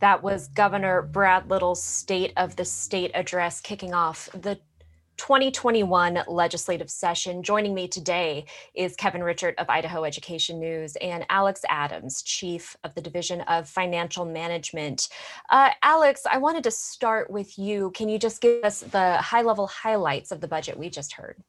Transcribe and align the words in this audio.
That 0.00 0.22
was 0.22 0.48
Governor 0.48 1.00
Brad 1.00 1.48
Little's 1.48 1.82
State 1.82 2.32
of 2.36 2.56
the 2.56 2.66
State 2.66 3.12
address 3.14 3.62
kicking 3.62 3.94
off 3.94 4.28
the 4.34 4.58
2021 5.16 6.24
legislative 6.28 6.90
session. 6.90 7.42
Joining 7.42 7.72
me 7.72 7.88
today 7.88 8.44
is 8.74 8.94
Kevin 8.94 9.22
Richert 9.22 9.54
of 9.56 9.70
Idaho 9.70 10.04
Education 10.04 10.60
News 10.60 10.96
and 10.96 11.24
Alex 11.30 11.62
Adams, 11.70 12.20
Chief 12.20 12.76
of 12.84 12.94
the 12.94 13.00
Division 13.00 13.40
of 13.42 13.70
Financial 13.70 14.26
Management. 14.26 15.08
Uh, 15.48 15.70
Alex, 15.82 16.26
I 16.30 16.36
wanted 16.36 16.64
to 16.64 16.70
start 16.70 17.30
with 17.30 17.58
you. 17.58 17.90
Can 17.92 18.10
you 18.10 18.18
just 18.18 18.42
give 18.42 18.62
us 18.64 18.80
the 18.80 19.16
high 19.16 19.42
level 19.42 19.66
highlights 19.66 20.30
of 20.30 20.42
the 20.42 20.48
budget 20.48 20.78
we 20.78 20.90
just 20.90 21.14
heard? 21.14 21.42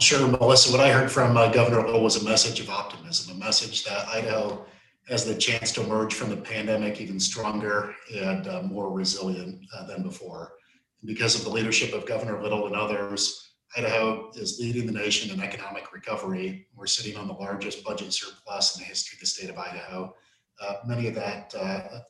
Sure, 0.00 0.26
Melissa. 0.26 0.72
What 0.72 0.80
I 0.80 0.90
heard 0.90 1.12
from 1.12 1.36
uh, 1.36 1.52
Governor 1.52 1.84
Little 1.84 2.02
was 2.02 2.16
a 2.16 2.24
message 2.24 2.60
of 2.60 2.70
optimism, 2.70 3.36
a 3.36 3.38
message 3.38 3.84
that 3.84 4.08
Idaho 4.08 4.64
has 5.08 5.24
the 5.24 5.34
chance 5.34 5.72
to 5.72 5.82
emerge 5.82 6.14
from 6.14 6.30
the 6.30 6.36
pandemic 6.36 7.00
even 7.00 7.18
stronger 7.18 7.94
and 8.14 8.46
uh, 8.46 8.62
more 8.62 8.92
resilient 8.92 9.64
uh, 9.76 9.86
than 9.86 10.02
before. 10.02 10.52
And 11.00 11.08
because 11.08 11.34
of 11.34 11.44
the 11.44 11.50
leadership 11.50 11.92
of 11.92 12.06
Governor 12.06 12.40
Little 12.40 12.66
and 12.66 12.76
others, 12.76 13.54
Idaho 13.76 14.30
is 14.34 14.60
leading 14.60 14.86
the 14.86 14.92
nation 14.92 15.30
in 15.30 15.42
economic 15.42 15.92
recovery. 15.92 16.66
We're 16.74 16.86
sitting 16.86 17.16
on 17.16 17.26
the 17.26 17.34
largest 17.34 17.84
budget 17.84 18.12
surplus 18.12 18.76
in 18.76 18.82
the 18.82 18.88
history 18.88 19.16
of 19.16 19.20
the 19.20 19.26
state 19.26 19.50
of 19.50 19.58
Idaho. 19.58 20.14
Uh, 20.60 20.74
many 20.86 21.08
of 21.08 21.14
that, 21.14 21.54
uh, 21.58 22.00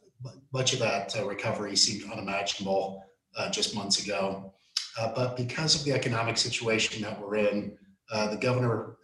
much 0.52 0.72
of 0.72 0.80
that 0.80 1.16
uh, 1.16 1.26
recovery 1.26 1.76
seemed 1.76 2.10
unimaginable 2.10 3.02
uh, 3.36 3.48
just 3.50 3.74
months 3.74 4.04
ago. 4.04 4.52
but 5.14 5.36
because 5.36 5.74
of 5.74 5.84
the 5.84 5.92
economic 5.92 6.36
situation 6.36 7.00
that 7.02 7.18
we're 7.18 7.36
in, 7.36 7.76
the 8.10 8.38
governor 8.38 8.96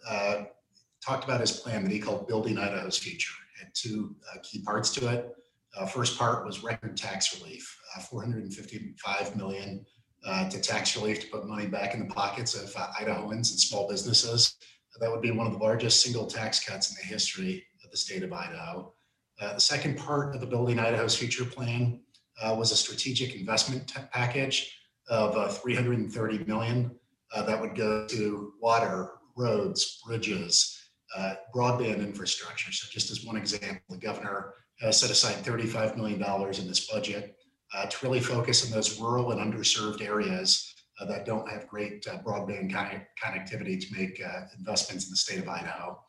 talked 1.03 1.23
about 1.23 1.39
his 1.39 1.51
plan 1.51 1.83
that 1.83 1.91
he 1.91 1.97
called 1.97 2.27
Building 2.27 2.59
Idaho's 2.59 2.97
Future 2.97 3.33
had 3.59 3.69
two 3.73 4.15
uh, 4.31 4.37
key 4.41 4.61
parts 4.61 4.89
to 4.91 5.07
it. 5.09 5.35
Uh, 5.77 5.85
first 5.85 6.17
part 6.17 6.45
was 6.45 6.63
record 6.63 6.97
tax 6.97 7.39
relief, 7.39 7.77
uh, 7.95 8.01
455 8.01 9.35
million 9.35 9.85
uh, 10.25 10.49
to 10.49 10.59
tax 10.59 10.95
relief 10.95 11.21
to 11.21 11.27
put 11.27 11.47
money 11.47 11.67
back 11.67 11.93
in 11.93 12.07
the 12.07 12.13
pockets 12.13 12.55
of 12.55 12.73
uh, 12.75 12.87
Idahoans 12.99 13.51
and 13.51 13.59
small 13.59 13.87
businesses. 13.87 14.55
That 14.99 15.11
would 15.11 15.21
be 15.21 15.31
one 15.31 15.47
of 15.47 15.53
the 15.53 15.59
largest 15.59 16.01
single 16.01 16.25
tax 16.25 16.59
cuts 16.59 16.89
in 16.89 16.95
the 16.99 17.07
history 17.07 17.63
of 17.85 17.91
the 17.91 17.97
state 17.97 18.23
of 18.23 18.33
Idaho. 18.33 18.93
The 19.39 19.59
second 19.59 19.97
part 19.97 20.35
of 20.35 20.41
the 20.41 20.47
Building 20.47 20.79
Idaho's 20.79 21.15
Future 21.15 21.45
plan 21.45 22.01
was 22.43 22.73
a 22.73 22.75
strategic 22.75 23.33
investment 23.35 23.93
package 24.11 24.77
of 25.07 25.57
330 25.61 26.39
million 26.39 26.91
that 27.33 27.61
would 27.61 27.77
go 27.77 28.05
to 28.07 28.53
water, 28.59 29.11
roads, 29.37 30.01
bridges, 30.05 30.78
uh, 31.15 31.35
broadband 31.53 31.99
infrastructure. 31.99 32.71
So, 32.71 32.87
just 32.91 33.11
as 33.11 33.25
one 33.25 33.37
example, 33.37 33.81
the 33.89 33.97
governor 33.97 34.53
has 34.79 34.99
set 34.99 35.09
aside 35.09 35.43
$35 35.43 35.97
million 35.97 36.21
in 36.21 36.67
this 36.67 36.89
budget 36.91 37.35
uh, 37.73 37.85
to 37.85 38.05
really 38.05 38.19
focus 38.19 38.65
on 38.65 38.71
those 38.71 38.99
rural 38.99 39.31
and 39.31 39.53
underserved 39.53 40.01
areas 40.01 40.73
uh, 40.99 41.05
that 41.05 41.25
don't 41.25 41.49
have 41.49 41.67
great 41.67 42.05
uh, 42.07 42.17
broadband 42.19 42.73
con- 42.73 43.05
connectivity 43.23 43.79
to 43.79 43.97
make 43.97 44.21
uh, 44.25 44.41
investments 44.57 45.05
in 45.05 45.11
the 45.11 45.17
state 45.17 45.39
of 45.39 45.47
Idaho. 45.47 45.99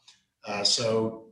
Uh, 0.46 0.64
so, 0.64 1.26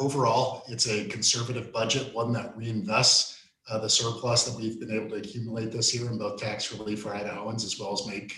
overall, 0.00 0.62
it's 0.68 0.88
a 0.88 1.06
conservative 1.08 1.72
budget, 1.72 2.14
one 2.14 2.32
that 2.32 2.56
reinvests 2.56 3.34
the 3.82 3.88
surplus 3.88 4.44
that 4.44 4.58
we've 4.58 4.80
been 4.80 4.90
able 4.90 5.10
to 5.10 5.16
accumulate 5.16 5.70
this 5.70 5.94
year 5.94 6.10
in 6.10 6.16
both 6.16 6.40
tax 6.40 6.72
relief 6.72 7.02
for 7.02 7.10
Idahoans 7.10 7.66
as 7.66 7.78
well 7.78 7.92
as 7.92 8.06
make 8.06 8.34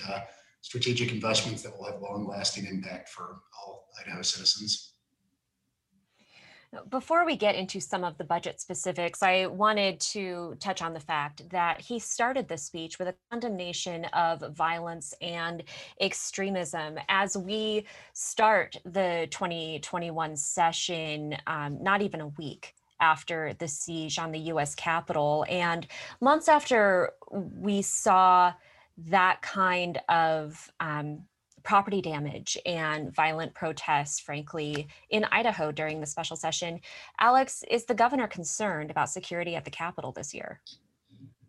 strategic 0.62 1.12
investments 1.12 1.62
that 1.62 1.76
will 1.76 1.90
have 1.90 2.00
long 2.00 2.26
lasting 2.26 2.66
impact 2.66 3.08
for 3.08 3.40
all 3.58 3.88
Idaho 4.00 4.22
citizens. 4.22 4.94
Before 6.88 7.26
we 7.26 7.34
get 7.34 7.56
into 7.56 7.80
some 7.80 8.04
of 8.04 8.16
the 8.16 8.22
budget 8.22 8.60
specifics, 8.60 9.24
I 9.24 9.46
wanted 9.46 9.98
to 10.12 10.54
touch 10.60 10.82
on 10.82 10.94
the 10.94 11.00
fact 11.00 11.48
that 11.50 11.80
he 11.80 11.98
started 11.98 12.46
this 12.46 12.62
speech 12.62 12.96
with 12.96 13.08
a 13.08 13.14
condemnation 13.28 14.04
of 14.12 14.54
violence 14.54 15.12
and 15.20 15.64
extremism. 16.00 16.96
As 17.08 17.36
we 17.36 17.86
start 18.12 18.76
the 18.84 19.26
2021 19.32 20.36
session, 20.36 21.36
um, 21.48 21.82
not 21.82 22.02
even 22.02 22.20
a 22.20 22.28
week 22.28 22.76
after 23.00 23.52
the 23.54 23.66
siege 23.66 24.20
on 24.20 24.30
the 24.30 24.38
US 24.38 24.76
Capitol, 24.76 25.44
and 25.48 25.88
months 26.20 26.48
after 26.48 27.14
we 27.32 27.82
saw 27.82 28.52
that 29.08 29.40
kind 29.42 30.00
of 30.08 30.70
um, 30.80 31.22
property 31.62 32.00
damage 32.00 32.58
and 32.66 33.14
violent 33.14 33.54
protests, 33.54 34.20
frankly, 34.20 34.88
in 35.10 35.24
Idaho 35.30 35.70
during 35.70 36.00
the 36.00 36.06
special 36.06 36.36
session. 36.36 36.80
Alex, 37.18 37.64
is 37.70 37.84
the 37.84 37.94
governor 37.94 38.26
concerned 38.26 38.90
about 38.90 39.10
security 39.10 39.56
at 39.56 39.64
the 39.64 39.70
Capitol 39.70 40.12
this 40.12 40.32
year? 40.32 40.60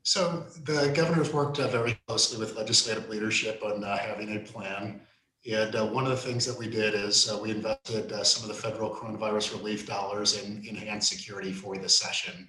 So 0.04 0.46
the 0.64 0.92
governor's 0.96 1.32
worked 1.32 1.60
uh, 1.60 1.68
very 1.68 2.00
closely 2.08 2.40
with 2.40 2.56
legislative 2.56 3.08
leadership 3.10 3.62
on 3.64 3.84
uh, 3.84 3.98
having 3.98 4.36
a 4.36 4.40
plan. 4.40 5.02
And 5.50 5.76
uh, 5.76 5.88
one 5.88 6.06
of 6.06 6.12
the 6.12 6.18
things 6.18 6.46
that 6.46 6.58
we 6.58 6.68
did 6.68 6.94
is 6.94 7.32
uh, 7.32 7.38
we 7.38 7.52
invested 7.52 8.12
uh, 8.12 8.24
some 8.24 8.50
of 8.50 8.56
the 8.56 8.62
federal 8.62 8.94
coronavirus 8.94 9.54
relief 9.58 9.88
dollars 9.88 10.44
in 10.44 10.64
enhanced 10.68 11.10
security 11.10 11.52
for 11.52 11.78
the 11.78 11.90
session. 11.90 12.48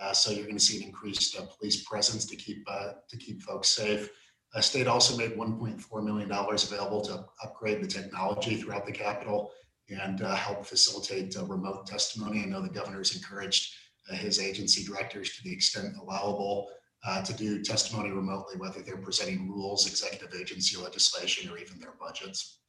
Uh, 0.00 0.12
so 0.12 0.30
you're 0.30 0.44
going 0.44 0.58
to 0.58 0.64
see 0.64 0.78
an 0.78 0.88
increased 0.88 1.38
police 1.56 1.84
presence 1.84 2.26
to 2.26 2.36
keep 2.36 2.66
to 2.66 3.16
keep 3.16 3.40
folks 3.42 3.68
safe. 3.68 4.10
Uh, 4.54 4.60
state 4.60 4.86
also 4.86 5.16
made 5.16 5.32
$1.4 5.32 6.04
million 6.04 6.30
available 6.30 7.00
to 7.02 7.24
upgrade 7.42 7.82
the 7.82 7.86
technology 7.86 8.56
throughout 8.56 8.86
the 8.86 8.92
Capitol 8.92 9.50
and 9.88 10.22
uh, 10.22 10.34
help 10.34 10.64
facilitate 10.64 11.36
uh, 11.36 11.44
remote 11.44 11.86
testimony. 11.86 12.42
I 12.42 12.46
know 12.46 12.62
the 12.62 12.68
governor's 12.68 13.16
encouraged 13.16 13.74
uh, 14.10 14.14
his 14.14 14.38
agency 14.38 14.84
directors 14.84 15.36
to 15.36 15.42
the 15.42 15.52
extent 15.52 15.96
allowable 16.00 16.68
uh, 17.04 17.22
to 17.22 17.32
do 17.34 17.62
testimony 17.62 18.10
remotely, 18.10 18.56
whether 18.56 18.80
they're 18.80 18.96
presenting 18.96 19.50
rules, 19.50 19.86
executive 19.86 20.34
agency 20.38 20.80
legislation, 20.80 21.50
or 21.50 21.58
even 21.58 21.78
their 21.78 21.94
budgets. 22.00 22.60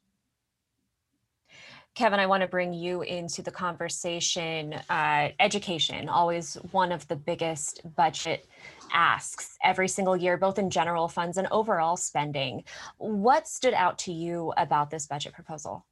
Kevin, 1.96 2.20
I 2.20 2.26
want 2.26 2.42
to 2.42 2.46
bring 2.46 2.74
you 2.74 3.00
into 3.00 3.40
the 3.40 3.50
conversation. 3.50 4.74
Uh, 4.90 5.30
education, 5.40 6.10
always 6.10 6.58
one 6.70 6.92
of 6.92 7.08
the 7.08 7.16
biggest 7.16 7.80
budget 7.96 8.46
asks 8.92 9.56
every 9.64 9.88
single 9.88 10.14
year, 10.14 10.36
both 10.36 10.58
in 10.58 10.68
general 10.68 11.08
funds 11.08 11.38
and 11.38 11.48
overall 11.50 11.96
spending. 11.96 12.64
What 12.98 13.48
stood 13.48 13.72
out 13.72 13.96
to 14.00 14.12
you 14.12 14.52
about 14.58 14.90
this 14.90 15.06
budget 15.06 15.32
proposal? 15.32 15.86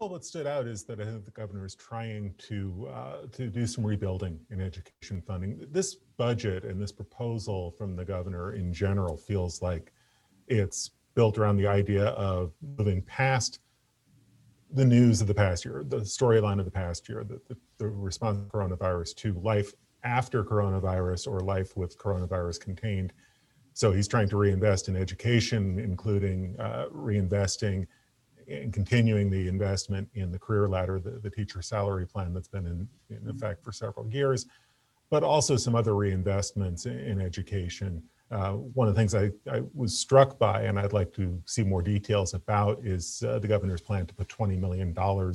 Well, 0.00 0.10
what 0.10 0.24
stood 0.24 0.48
out 0.48 0.66
is 0.66 0.82
that 0.86 1.00
I 1.00 1.04
think 1.04 1.24
the 1.24 1.30
governor 1.30 1.64
is 1.64 1.76
trying 1.76 2.34
to 2.48 2.88
uh, 2.92 3.26
to 3.30 3.46
do 3.46 3.64
some 3.64 3.86
rebuilding 3.86 4.40
in 4.50 4.60
education 4.60 5.22
funding. 5.24 5.64
This 5.70 5.94
budget 6.16 6.64
and 6.64 6.82
this 6.82 6.90
proposal 6.90 7.70
from 7.70 7.94
the 7.94 8.04
governor 8.04 8.54
in 8.54 8.72
general 8.72 9.16
feels 9.16 9.62
like 9.62 9.92
it's 10.48 10.90
built 11.14 11.38
around 11.38 11.58
the 11.58 11.68
idea 11.68 12.06
of 12.06 12.54
moving 12.76 13.02
past 13.02 13.60
the 14.72 14.84
news 14.84 15.20
of 15.20 15.26
the 15.26 15.34
past 15.34 15.64
year, 15.64 15.84
the 15.86 15.98
storyline 15.98 16.58
of 16.58 16.64
the 16.64 16.70
past 16.70 17.08
year, 17.08 17.24
the, 17.24 17.40
the, 17.48 17.56
the 17.78 17.86
response 17.86 18.38
to 18.38 18.44
coronavirus 18.44 19.14
to 19.16 19.34
life 19.40 19.72
after 20.04 20.42
coronavirus 20.42 21.28
or 21.28 21.40
life 21.40 21.76
with 21.76 21.98
coronavirus 21.98 22.60
contained. 22.60 23.12
So 23.74 23.92
he's 23.92 24.08
trying 24.08 24.28
to 24.30 24.36
reinvest 24.36 24.88
in 24.88 24.96
education, 24.96 25.78
including 25.78 26.56
uh, 26.58 26.86
reinvesting 26.92 27.86
and 28.48 28.72
continuing 28.72 29.30
the 29.30 29.46
investment 29.46 30.08
in 30.14 30.32
the 30.32 30.38
career 30.38 30.68
ladder, 30.68 30.98
the, 30.98 31.12
the 31.12 31.30
teacher 31.30 31.62
salary 31.62 32.06
plan 32.06 32.34
that's 32.34 32.48
been 32.48 32.66
in, 32.66 32.88
in 33.10 33.28
effect 33.28 33.64
for 33.64 33.72
several 33.72 34.08
years, 34.08 34.46
but 35.10 35.22
also 35.22 35.56
some 35.56 35.74
other 35.74 35.92
reinvestments 35.92 36.86
in, 36.86 36.98
in 36.98 37.20
education 37.20 38.02
uh, 38.32 38.52
one 38.52 38.88
of 38.88 38.94
the 38.94 39.00
things 39.00 39.14
I, 39.14 39.30
I, 39.50 39.62
was 39.74 39.96
struck 39.96 40.38
by, 40.38 40.62
and 40.62 40.78
I'd 40.78 40.94
like 40.94 41.12
to 41.14 41.40
see 41.44 41.62
more 41.62 41.82
details 41.82 42.32
about, 42.32 42.78
is 42.82 43.22
uh, 43.26 43.38
the 43.38 43.46
governor's 43.46 43.82
plan 43.82 44.06
to 44.06 44.14
put 44.14 44.28
$20 44.28 44.58
million 44.58 44.96
uh, 44.98 45.34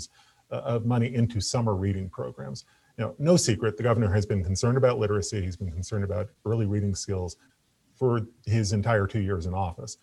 of 0.50 0.85
money 0.85 1.13
into 1.13 1.40
summer 1.40 1.75
reading 1.75 2.09
programs. 2.09 2.66
Now, 2.97 3.13
no 3.19 3.38
secret, 3.38 3.78
the 3.78 3.84
governor 3.84 4.12
has 4.12 4.25
been 4.25 4.44
concerned 4.44 4.78
about 4.78 4.97
literacy. 4.97 5.44
He's 5.44 5.56
been 5.56 5.72
concerned 5.72 6.03
about 6.06 6.30
early 6.45 6.66
reading 6.66 6.95
skills 6.95 7.38
for 7.95 8.27
his 8.45 8.74
entire 8.74 9.06
two 9.06 9.21
years 9.21 9.45
in 9.45 9.54
office. 9.54 9.98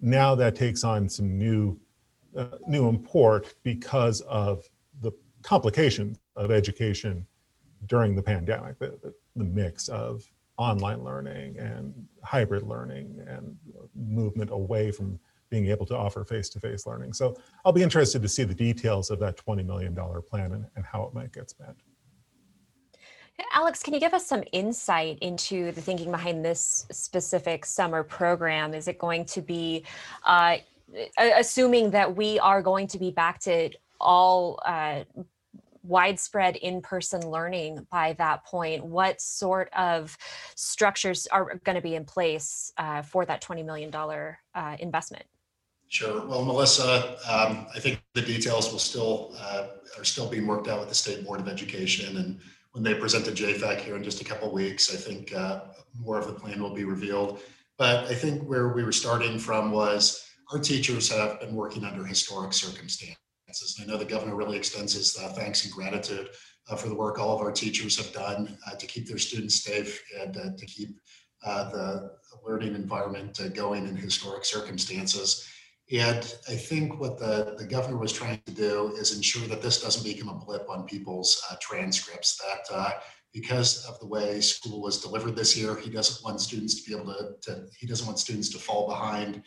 Now 0.00 0.36
that 0.36 0.54
takes 0.54 0.84
on 0.84 1.08
some 1.08 1.36
new, 1.36 1.76
uh, 2.36 2.58
new 2.68 2.88
import 2.88 3.54
because 3.64 4.20
of 4.22 4.64
the 5.00 5.10
complications 5.42 6.18
of 6.36 6.52
education 6.52 7.26
during 7.86 8.14
the 8.14 8.22
pandemic, 8.22 8.78
the, 8.78 8.96
the, 9.02 9.12
the 9.34 9.44
mix 9.44 9.88
of 9.88 10.22
online 10.58 11.02
learning 11.04 11.56
and 11.58 11.94
hybrid 12.22 12.64
learning 12.64 13.24
and 13.26 13.56
movement 13.94 14.50
away 14.50 14.90
from 14.90 15.18
being 15.50 15.68
able 15.68 15.86
to 15.86 15.96
offer 15.96 16.24
face-to-face 16.24 16.86
learning. 16.86 17.12
So 17.12 17.34
I'll 17.64 17.72
be 17.72 17.82
interested 17.82 18.20
to 18.20 18.28
see 18.28 18.44
the 18.44 18.54
details 18.54 19.10
of 19.10 19.18
that 19.20 19.36
$20 19.38 19.64
million 19.64 19.96
plan 20.28 20.52
and, 20.52 20.66
and 20.76 20.84
how 20.84 21.04
it 21.04 21.14
might 21.14 21.32
get 21.32 21.48
spent. 21.48 21.76
Alex, 23.54 23.82
can 23.82 23.94
you 23.94 24.00
give 24.00 24.14
us 24.14 24.26
some 24.26 24.42
insight 24.52 25.18
into 25.20 25.70
the 25.72 25.80
thinking 25.80 26.10
behind 26.10 26.44
this 26.44 26.86
specific 26.90 27.64
summer 27.64 28.02
program? 28.02 28.74
Is 28.74 28.88
it 28.88 28.98
going 28.98 29.24
to 29.26 29.40
be, 29.40 29.84
uh, 30.24 30.56
assuming 31.16 31.90
that 31.92 32.16
we 32.16 32.38
are 32.40 32.60
going 32.60 32.88
to 32.88 32.98
be 32.98 33.12
back 33.12 33.38
to 33.40 33.70
all 34.00 34.60
uh, 34.66 35.04
widespread 35.88 36.56
in-person 36.56 37.28
learning 37.28 37.86
by 37.90 38.12
that 38.14 38.44
point, 38.44 38.84
what 38.84 39.20
sort 39.20 39.70
of 39.72 40.16
structures 40.54 41.26
are 41.28 41.60
going 41.64 41.76
to 41.76 41.82
be 41.82 41.94
in 41.94 42.04
place 42.04 42.72
uh, 42.76 43.02
for 43.02 43.24
that 43.24 43.42
$20 43.42 43.64
million 43.64 43.92
uh, 43.94 44.76
investment? 44.78 45.24
Sure. 45.88 46.24
Well, 46.26 46.44
Melissa, 46.44 47.16
um, 47.30 47.66
I 47.74 47.80
think 47.80 48.02
the 48.12 48.20
details 48.20 48.70
will 48.70 48.78
still 48.78 49.34
uh, 49.40 49.68
are 49.96 50.04
still 50.04 50.28
being 50.28 50.46
worked 50.46 50.68
out 50.68 50.80
with 50.80 50.90
the 50.90 50.94
State 50.94 51.24
Board 51.24 51.40
of 51.40 51.48
Education, 51.48 52.18
and 52.18 52.38
when 52.72 52.84
they 52.84 52.94
present 52.94 53.24
the 53.24 53.32
JFAC 53.32 53.80
here 53.80 53.96
in 53.96 54.04
just 54.04 54.20
a 54.20 54.24
couple 54.24 54.52
weeks, 54.52 54.94
I 54.94 54.98
think 54.98 55.34
uh, 55.34 55.62
more 55.98 56.18
of 56.18 56.26
the 56.26 56.34
plan 56.34 56.62
will 56.62 56.74
be 56.74 56.84
revealed. 56.84 57.40
But 57.78 58.04
I 58.04 58.14
think 58.14 58.42
where 58.42 58.68
we 58.68 58.84
were 58.84 58.92
starting 58.92 59.38
from 59.38 59.70
was 59.70 60.28
our 60.52 60.58
teachers 60.58 61.10
have 61.10 61.40
been 61.40 61.54
working 61.54 61.84
under 61.84 62.04
historic 62.04 62.52
circumstances. 62.52 63.16
And 63.48 63.56
I 63.80 63.90
know 63.90 63.98
the 63.98 64.04
governor 64.04 64.34
really 64.34 64.58
extends 64.58 64.92
his 64.92 65.16
uh, 65.18 65.30
thanks 65.30 65.64
and 65.64 65.72
gratitude 65.72 66.28
uh, 66.68 66.76
for 66.76 66.88
the 66.88 66.94
work 66.94 67.18
all 67.18 67.34
of 67.34 67.40
our 67.40 67.52
teachers 67.52 67.96
have 67.96 68.12
done 68.12 68.58
uh, 68.66 68.76
to 68.76 68.86
keep 68.86 69.06
their 69.08 69.18
students 69.18 69.62
safe 69.62 70.02
and 70.20 70.36
uh, 70.36 70.50
to 70.56 70.66
keep 70.66 70.90
uh, 71.44 71.70
the 71.70 72.10
learning 72.46 72.74
environment 72.74 73.40
going 73.54 73.86
in 73.86 73.96
historic 73.96 74.44
circumstances. 74.44 75.48
And 75.90 76.34
I 76.46 76.54
think 76.54 77.00
what 77.00 77.18
the, 77.18 77.54
the 77.56 77.64
governor 77.64 77.96
was 77.96 78.12
trying 78.12 78.42
to 78.44 78.52
do 78.52 78.94
is 78.98 79.16
ensure 79.16 79.48
that 79.48 79.62
this 79.62 79.80
doesn't 79.80 80.04
become 80.04 80.28
a 80.28 80.34
blip 80.34 80.68
on 80.68 80.84
people's 80.84 81.42
uh, 81.50 81.56
transcripts, 81.60 82.36
that 82.38 82.76
uh, 82.76 82.90
because 83.32 83.86
of 83.86 83.98
the 84.00 84.06
way 84.06 84.40
school 84.40 84.82
was 84.82 85.00
delivered 85.00 85.34
this 85.34 85.56
year, 85.56 85.76
he 85.76 85.88
doesn't 85.88 86.22
want 86.22 86.40
students 86.42 86.82
to 86.82 86.90
be 86.90 86.94
able 86.94 87.14
to, 87.14 87.30
to 87.42 87.66
he 87.78 87.86
doesn't 87.86 88.06
want 88.06 88.18
students 88.18 88.50
to 88.50 88.58
fall 88.58 88.86
behind. 88.86 89.42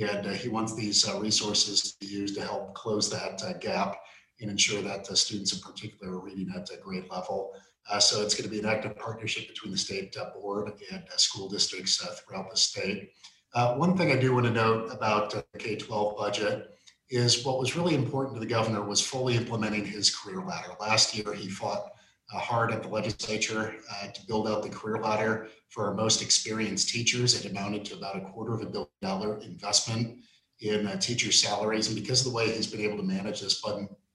And 0.00 0.26
uh, 0.26 0.30
he 0.30 0.48
wants 0.48 0.74
these 0.74 1.08
uh, 1.08 1.20
resources 1.20 1.82
to 1.82 1.98
be 2.00 2.12
used 2.12 2.34
to 2.36 2.42
help 2.42 2.74
close 2.74 3.08
that 3.10 3.42
uh, 3.42 3.52
gap 3.54 3.96
and 4.40 4.50
ensure 4.50 4.82
that 4.82 5.04
the 5.04 5.16
students 5.16 5.52
in 5.52 5.60
particular 5.60 6.14
are 6.14 6.24
reading 6.24 6.52
at 6.54 6.68
a 6.70 6.76
grade 6.78 7.06
level. 7.10 7.52
Uh, 7.88 8.00
so 8.00 8.22
it's 8.22 8.34
going 8.34 8.44
to 8.44 8.50
be 8.50 8.58
an 8.58 8.66
active 8.66 8.96
partnership 8.96 9.46
between 9.46 9.70
the 9.70 9.78
state 9.78 10.16
board 10.34 10.72
and 10.90 11.04
school 11.16 11.48
districts 11.48 11.96
throughout 11.96 12.50
the 12.50 12.56
state. 12.56 13.10
Uh, 13.54 13.74
one 13.76 13.96
thing 13.96 14.10
I 14.10 14.16
do 14.16 14.34
want 14.34 14.46
to 14.46 14.52
note 14.52 14.90
about 14.90 15.30
the 15.30 15.44
K-12 15.58 16.16
budget 16.16 16.70
is 17.08 17.44
what 17.44 17.60
was 17.60 17.76
really 17.76 17.94
important 17.94 18.34
to 18.34 18.40
the 18.40 18.46
governor 18.46 18.82
was 18.82 19.00
fully 19.00 19.36
implementing 19.36 19.84
his 19.84 20.14
career 20.14 20.44
ladder. 20.44 20.72
Last 20.80 21.16
year, 21.16 21.32
he 21.34 21.48
fought 21.48 21.84
uh, 21.84 21.90
hard 22.30 22.72
at 22.72 22.82
the 22.82 22.88
legislature 22.88 23.76
uh, 23.90 24.08
to 24.08 24.26
build 24.26 24.48
out 24.48 24.62
the 24.62 24.68
career 24.68 25.02
ladder 25.02 25.48
for 25.68 25.86
our 25.86 25.94
most 25.94 26.22
experienced 26.22 26.88
teachers. 26.88 27.44
It 27.44 27.50
amounted 27.50 27.84
to 27.86 27.96
about 27.96 28.16
a 28.16 28.20
quarter 28.22 28.54
of 28.54 28.62
a 28.62 28.66
billion 28.66 28.88
dollar 29.02 29.38
investment 29.42 30.18
in 30.60 30.86
uh, 30.86 30.98
teacher 30.98 31.30
salaries. 31.30 31.88
And 31.88 31.96
because 31.96 32.24
of 32.24 32.32
the 32.32 32.36
way 32.36 32.50
he's 32.50 32.66
been 32.66 32.80
able 32.80 32.96
to 32.96 33.02
manage 33.02 33.40
this 33.40 33.62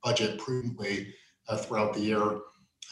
budget 0.04 0.40
prudently 0.40 1.14
uh, 1.48 1.58
throughout 1.58 1.94
the 1.94 2.02
year, 2.02 2.40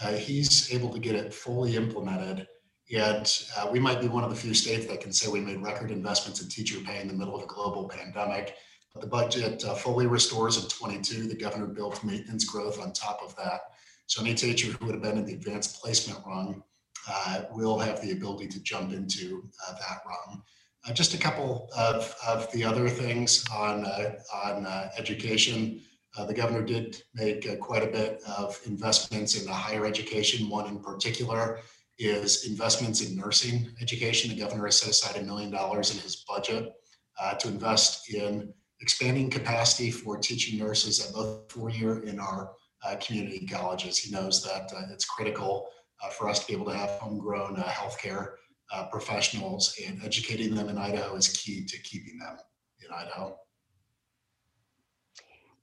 uh, 0.01 0.13
he's 0.13 0.71
able 0.73 0.93
to 0.93 0.99
get 0.99 1.15
it 1.15 1.33
fully 1.33 1.75
implemented 1.75 2.47
Yet 2.87 3.43
uh, 3.57 3.67
we 3.69 3.79
might 3.79 3.99
be 3.99 4.07
one 4.07 4.23
of 4.23 4.29
the 4.29 4.35
few 4.35 4.53
states 4.53 4.85
that 4.87 5.01
can 5.01 5.11
say 5.11 5.29
we 5.29 5.41
made 5.41 5.61
record 5.61 5.91
investments 5.91 6.41
in 6.41 6.47
teacher 6.47 6.79
pay 6.79 7.01
in 7.01 7.07
the 7.07 7.13
middle 7.13 7.35
of 7.35 7.43
a 7.43 7.47
global 7.47 7.89
pandemic. 7.89 8.55
But 8.93 9.01
the 9.01 9.07
budget 9.07 9.63
uh, 9.65 9.75
fully 9.75 10.07
restores 10.07 10.61
in 10.61 10.69
22. 10.69 11.27
The 11.27 11.35
governor 11.35 11.67
built 11.67 12.03
maintenance 12.03 12.45
growth 12.45 12.79
on 12.81 12.93
top 12.93 13.19
of 13.21 13.35
that. 13.35 13.59
So 14.07 14.21
any 14.21 14.33
teacher 14.33 14.71
who 14.71 14.86
would 14.86 14.95
have 14.95 15.04
been 15.04 15.18
in 15.18 15.25
the 15.25 15.33
advanced 15.33 15.81
placement 15.81 16.25
rung 16.25 16.63
uh, 17.09 17.44
will 17.51 17.80
have 17.80 18.01
the 18.01 18.12
ability 18.12 18.48
to 18.48 18.63
jump 18.63 18.92
into 18.92 19.48
uh, 19.68 19.74
that 19.74 20.00
rung. 20.06 20.42
Uh, 20.88 20.94
just 20.94 21.13
a 21.13 21.18
couple 21.18 21.69
of, 21.75 22.15
of 22.25 22.51
the 22.51 22.63
other 22.63 22.89
things 22.89 23.45
on, 23.54 23.86
uh, 23.86 24.15
on 24.45 24.65
education. 24.98 25.81
the 26.27 26.33
governor 26.33 26.63
did 26.63 27.04
make 27.13 27.48
quite 27.59 27.83
a 27.83 27.92
bit 27.92 28.21
of 28.38 28.59
investments 28.65 29.39
in 29.39 29.45
the 29.45 29.54
higher 29.54 29.86
education, 29.86 30.50
one 30.50 30.68
in 30.68 30.80
particular 30.80 31.59
is 32.00 32.45
investments 32.45 33.01
in 33.01 33.15
nursing 33.15 33.69
education. 33.81 34.30
The 34.30 34.39
governor 34.39 34.65
has 34.65 34.80
set 34.80 34.89
aside 34.89 35.21
a 35.21 35.25
million 35.25 35.51
dollars 35.51 35.94
in 35.94 36.00
his 36.00 36.18
budget 36.27 36.74
uh, 37.19 37.33
to 37.36 37.48
invest 37.48 38.13
in 38.13 38.54
expanding 38.81 39.30
capacity 39.30 39.89
for 39.89 40.18
teaching 40.18 40.59
nurses 40.59 41.06
at 41.06 41.13
both 41.13 41.51
four-year 41.51 42.04
in 42.04 42.19
our 42.19 42.51
uh, 42.51 42.54
community 43.00 43.45
colleges. 43.45 43.97
He 43.97 44.12
knows 44.12 44.44
that 44.44 44.71
uh, 44.75 44.83
it's 44.91 45.06
critical 45.06 45.68
uh, 46.03 46.09
for 46.09 46.29
us 46.29 46.39
to 46.39 46.47
be 46.47 46.53
able 46.53 46.71
to 46.71 46.77
have 46.77 46.89
homegrown 46.91 47.57
uh, 47.57 47.63
healthcare 47.63 48.33
uh, 48.71 48.85
professionals 48.88 49.75
and 49.85 50.01
educating 50.03 50.53
them 50.53 50.69
in 50.69 50.77
Idaho 50.77 51.15
is 51.15 51.29
key 51.29 51.65
to 51.65 51.77
keeping 51.79 52.19
them 52.19 52.38
in 52.85 52.94
Idaho. 52.94 53.38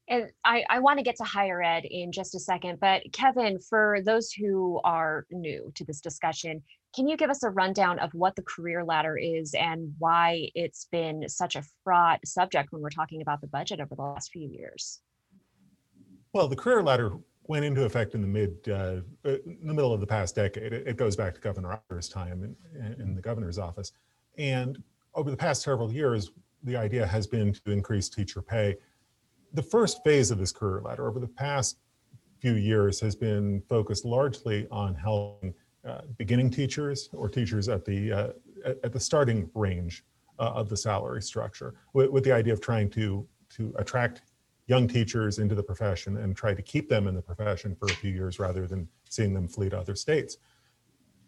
And 0.09 0.31
I, 0.45 0.65
I 0.69 0.81
want 0.81 0.99
to 0.99 1.03
get 1.03 1.17
to 1.17 1.25
higher 1.25 1.63
ed 1.63 1.85
in 1.87 2.13
just 2.13 2.35
a 2.35 2.39
second, 2.39 2.79
but 2.79 3.03
Kevin, 3.13 3.59
for 3.59 4.01
those 4.05 4.33
who 4.33 4.81
are 4.85 5.25
new 5.31 5.73
to 5.77 5.85
this 5.85 6.01
discussion, 6.01 6.63
can 6.95 7.09
you 7.09 7.17
give 7.17 7.31
us 7.31 7.43
a 7.43 7.49
rundown 7.49 7.99
of 7.99 8.13
what 8.13 8.37
the 8.37 8.43
career 8.43 8.85
ladder 8.85 9.17
is 9.17 9.55
and 9.55 9.95
why 9.99 10.51
it's 10.55 10.87
been 10.93 11.29
such 11.29 11.57
a 11.57 11.65
fraught 11.83 12.21
subject 12.27 12.71
when 12.71 12.83
we're 12.83 12.91
talking 12.91 13.23
about 13.23 13.41
the 13.41 13.47
budget 13.47 13.81
over 13.81 13.95
the 13.95 14.03
last 14.03 14.31
few 14.31 14.47
years? 14.47 15.01
Well, 16.35 16.49
the 16.49 16.57
career 16.57 16.83
ladder 16.83 17.13
went 17.47 17.65
into 17.65 17.85
effect 17.85 18.15
in 18.15 18.21
the 18.21 18.27
mid, 18.27 18.57
uh, 18.69 19.01
uh 19.25 19.37
in 19.47 19.67
the 19.67 19.73
middle 19.73 19.95
of 19.95 20.01
the 20.01 20.07
past 20.07 20.35
decade. 20.35 20.73
It, 20.73 20.97
goes 20.97 21.17
back 21.17 21.35
to 21.35 21.41
Governor 21.41 21.81
Otter's 21.91 22.09
time 22.09 22.55
in, 22.75 22.97
in 23.01 23.15
the 23.15 23.23
governor's 23.23 23.59
office. 23.59 23.93
And 24.37 24.83
over 25.15 25.31
the 25.31 25.37
past 25.37 25.63
several 25.63 25.91
years, 25.93 26.33
the 26.63 26.77
idea 26.77 27.07
has 27.07 27.27
been 27.27 27.53
to 27.53 27.71
increase 27.71 28.09
teacher 28.09 28.43
pay 28.43 28.77
the 29.55 29.63
first 29.63 30.03
phase 30.05 30.31
of 30.31 30.39
this 30.39 30.53
career 30.53 30.83
ladder 30.83 31.09
over 31.09 31.21
the 31.21 31.29
past 31.29 31.79
few 32.41 32.55
years 32.55 33.01
has 33.01 33.17
been 33.17 33.63
focused 33.69 34.05
largely 34.05 34.67
on 34.71 34.95
helping 34.95 35.55
uh, 35.87 36.01
beginning 36.19 36.51
teachers 36.51 37.09
or 37.13 37.29
teachers 37.29 37.69
at 37.69 37.85
the 37.85 38.13
uh, 38.13 38.29
at, 38.83 38.93
the 38.93 39.01
starting 39.01 39.49
range 39.55 40.05
uh, 40.39 40.51
of 40.55 40.69
the 40.69 40.77
salary 40.77 41.23
structure 41.23 41.75
with, 41.93 42.11
with, 42.11 42.25
the 42.25 42.33
idea 42.33 42.53
of 42.53 42.61
trying 42.61 42.91
to 42.91 43.27
to 43.49 43.73
attract 43.79 44.23
young 44.67 44.89
teachers 44.89 45.39
into 45.39 45.55
the 45.55 45.63
profession 45.63 46.17
and 46.19 46.37
try 46.37 46.55
to 46.55 46.63
keep 46.63 46.89
them 46.89 47.07
in 47.07 47.15
the 47.15 47.23
profession 47.23 47.75
for 47.75 47.87
a 47.87 47.95
few 47.95 48.11
years 48.11 48.39
rather 48.39 48.67
than 48.67 48.89
seeing 49.09 49.35
them 49.35 49.47
flee 49.47 49.69
to 49.69 49.79
other 49.79 49.95
states. 49.95 50.39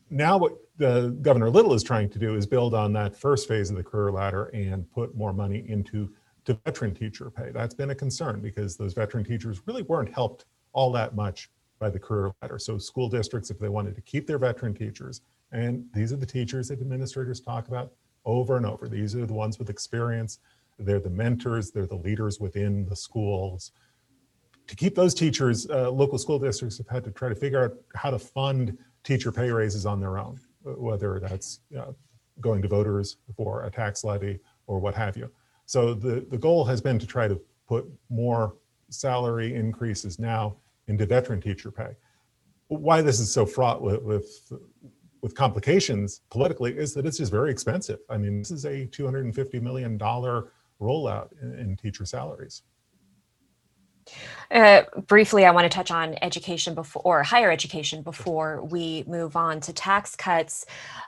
Now 0.08 0.38
what 0.38 0.52
the 0.76 1.16
Governor 1.20 1.50
Little 1.50 1.74
is 1.74 1.82
trying 1.82 2.08
to 2.10 2.18
do 2.18 2.36
is 2.36 2.46
build 2.46 2.74
on 2.74 2.92
that 2.94 3.16
first 3.16 3.48
phase 3.48 3.70
of 3.70 3.76
the 3.76 3.82
career 3.82 4.12
ladder 4.12 4.44
and 4.54 4.90
put 4.92 5.16
more 5.16 5.32
money 5.32 5.64
into 5.68 6.12
to 6.44 6.54
veteran 6.64 6.94
teacher 6.94 7.28
pay. 7.30 7.50
That's 7.50 7.74
been 7.74 7.90
a 7.90 7.94
concern 7.94 8.40
because 8.40 8.76
those 8.76 8.94
veteran 8.94 9.24
teachers 9.24 9.60
really 9.66 9.82
weren't 9.82 10.14
helped 10.14 10.44
all 10.72 10.92
that 10.92 11.14
much 11.14 11.50
by 11.78 11.90
the 11.90 11.98
career 11.98 12.30
ladder. 12.40 12.58
So 12.58 12.78
school 12.78 13.08
districts, 13.08 13.50
if 13.50 13.58
they 13.58 13.68
wanted 13.68 13.96
to 13.96 14.00
keep 14.00 14.26
their 14.26 14.38
veteran 14.38 14.72
teachers, 14.72 15.22
and 15.52 15.84
these 15.92 16.12
are 16.12 16.16
the 16.16 16.26
teachers 16.26 16.68
that 16.68 16.80
administrators 16.80 17.40
talk 17.40 17.68
about 17.68 17.92
over 18.24 18.56
and 18.56 18.66
over. 18.66 18.88
These 18.88 19.14
are 19.16 19.26
the 19.26 19.34
ones 19.34 19.58
with 19.58 19.70
experience. 19.70 20.38
They're 20.78 21.00
the 21.00 21.10
mentors. 21.10 21.70
They're 21.70 21.86
the 21.86 21.96
leaders 21.96 22.38
within 22.40 22.86
the 22.86 22.96
schools. 22.96 23.72
To 24.66 24.76
keep 24.76 24.94
those 24.94 25.14
teachers, 25.14 25.68
uh, 25.70 25.90
local 25.90 26.18
school 26.18 26.38
districts 26.38 26.78
have 26.78 26.88
had 26.88 27.04
to 27.04 27.10
try 27.10 27.28
to 27.28 27.34
figure 27.34 27.64
out 27.64 27.74
how 27.94 28.10
to 28.10 28.18
fund 28.18 28.76
teacher 29.04 29.30
pay 29.30 29.50
raises 29.50 29.86
on 29.86 30.00
their 30.00 30.18
own, 30.18 30.40
whether 30.64 31.20
that's 31.20 31.60
uh, 31.78 31.92
going 32.40 32.60
to 32.62 32.68
voters 32.68 33.18
for 33.36 33.64
a 33.64 33.70
tax 33.70 34.04
levy 34.04 34.40
or 34.66 34.78
what 34.80 34.94
have 34.94 35.16
you. 35.16 35.30
So 35.66 35.94
the, 35.94 36.26
the 36.30 36.38
goal 36.38 36.64
has 36.64 36.80
been 36.80 36.98
to 36.98 37.06
try 37.06 37.28
to 37.28 37.40
put 37.68 37.86
more 38.08 38.56
salary 38.90 39.54
increases 39.54 40.18
now 40.18 40.56
into 40.88 41.06
veteran 41.06 41.40
teacher 41.40 41.70
pay. 41.70 41.96
Why 42.68 43.02
this 43.02 43.20
is 43.20 43.32
so 43.32 43.46
fraught 43.46 43.82
with, 43.82 44.02
with, 44.02 44.52
with 45.22 45.34
complications 45.34 46.22
politically 46.30 46.76
is 46.76 46.94
that 46.94 47.06
it's 47.06 47.18
just 47.18 47.32
very 47.32 47.50
expensive. 47.50 48.00
I 48.10 48.16
mean, 48.16 48.38
this 48.38 48.50
is 48.50 48.64
a 48.64 48.86
$250 48.86 49.62
million 49.62 49.98
rollout 50.80 51.28
in, 51.42 51.58
in 51.58 51.76
teacher 51.76 52.04
salaries. 52.04 52.62
Uh, 54.50 54.82
briefly, 55.08 55.44
I 55.44 55.50
want 55.50 55.64
to 55.64 55.74
touch 55.74 55.90
on 55.90 56.14
education 56.22 56.74
before, 56.74 57.02
or 57.04 57.22
higher 57.22 57.50
education 57.50 58.02
before 58.02 58.64
we 58.64 59.04
move 59.06 59.36
on 59.36 59.60
to 59.60 59.72
tax 59.72 60.14
cuts. 60.14 60.64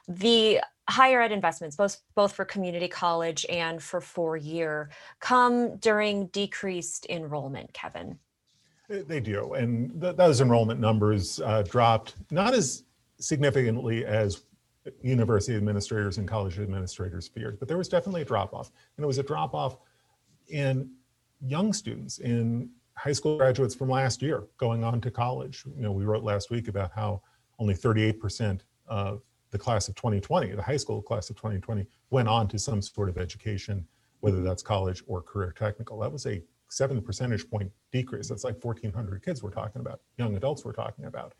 The 0.08 0.60
higher 0.88 1.20
ed 1.20 1.32
investments, 1.32 1.76
both 1.76 2.00
both 2.14 2.32
for 2.32 2.44
community 2.44 2.88
college 2.88 3.46
and 3.48 3.82
for 3.82 4.00
four 4.00 4.36
year, 4.36 4.90
come 5.20 5.76
during 5.76 6.26
decreased 6.28 7.06
enrollment. 7.08 7.72
Kevin. 7.72 8.18
They 8.88 9.20
do, 9.20 9.52
and 9.52 10.00
th- 10.00 10.16
those 10.16 10.40
enrollment 10.40 10.80
numbers 10.80 11.40
uh, 11.40 11.62
dropped 11.62 12.14
not 12.30 12.54
as 12.54 12.84
significantly 13.20 14.06
as 14.06 14.44
university 15.02 15.56
administrators 15.56 16.18
and 16.18 16.28
college 16.28 16.58
administrators 16.58 17.28
feared, 17.28 17.58
but 17.58 17.68
there 17.68 17.78
was 17.78 17.88
definitely 17.88 18.22
a 18.22 18.24
drop 18.24 18.54
off, 18.54 18.70
and 18.96 19.04
it 19.04 19.06
was 19.06 19.18
a 19.18 19.22
drop 19.22 19.54
off 19.54 19.78
in 20.48 20.90
young 21.40 21.72
students 21.72 22.18
in 22.18 22.70
high 22.96 23.12
school 23.12 23.38
graduates 23.38 23.74
from 23.74 23.88
last 23.88 24.20
year 24.22 24.44
going 24.56 24.82
on 24.82 25.00
to 25.00 25.10
college. 25.10 25.64
You 25.76 25.82
know, 25.82 25.92
we 25.92 26.04
wrote 26.04 26.24
last 26.24 26.50
week 26.50 26.68
about 26.68 26.90
how 26.92 27.22
only 27.58 27.74
38% 27.74 28.60
of 28.86 29.22
the 29.50 29.58
class 29.58 29.88
of 29.88 29.94
2020, 29.94 30.52
the 30.52 30.62
high 30.62 30.76
school 30.76 31.00
class 31.00 31.30
of 31.30 31.36
2020, 31.36 31.86
went 32.10 32.28
on 32.28 32.48
to 32.48 32.58
some 32.58 32.82
sort 32.82 33.08
of 33.08 33.16
education, 33.16 33.86
whether 34.20 34.42
that's 34.42 34.62
college 34.62 35.02
or 35.06 35.22
career 35.22 35.52
technical. 35.56 35.98
That 36.00 36.12
was 36.12 36.26
a 36.26 36.42
seven 36.68 37.00
percentage 37.00 37.48
point 37.48 37.70
decrease. 37.92 38.28
That's 38.28 38.44
like 38.44 38.62
1,400 38.62 39.24
kids 39.24 39.42
we're 39.42 39.50
talking 39.50 39.80
about, 39.80 40.00
young 40.18 40.36
adults 40.36 40.64
we're 40.64 40.72
talking 40.72 41.06
about. 41.06 41.34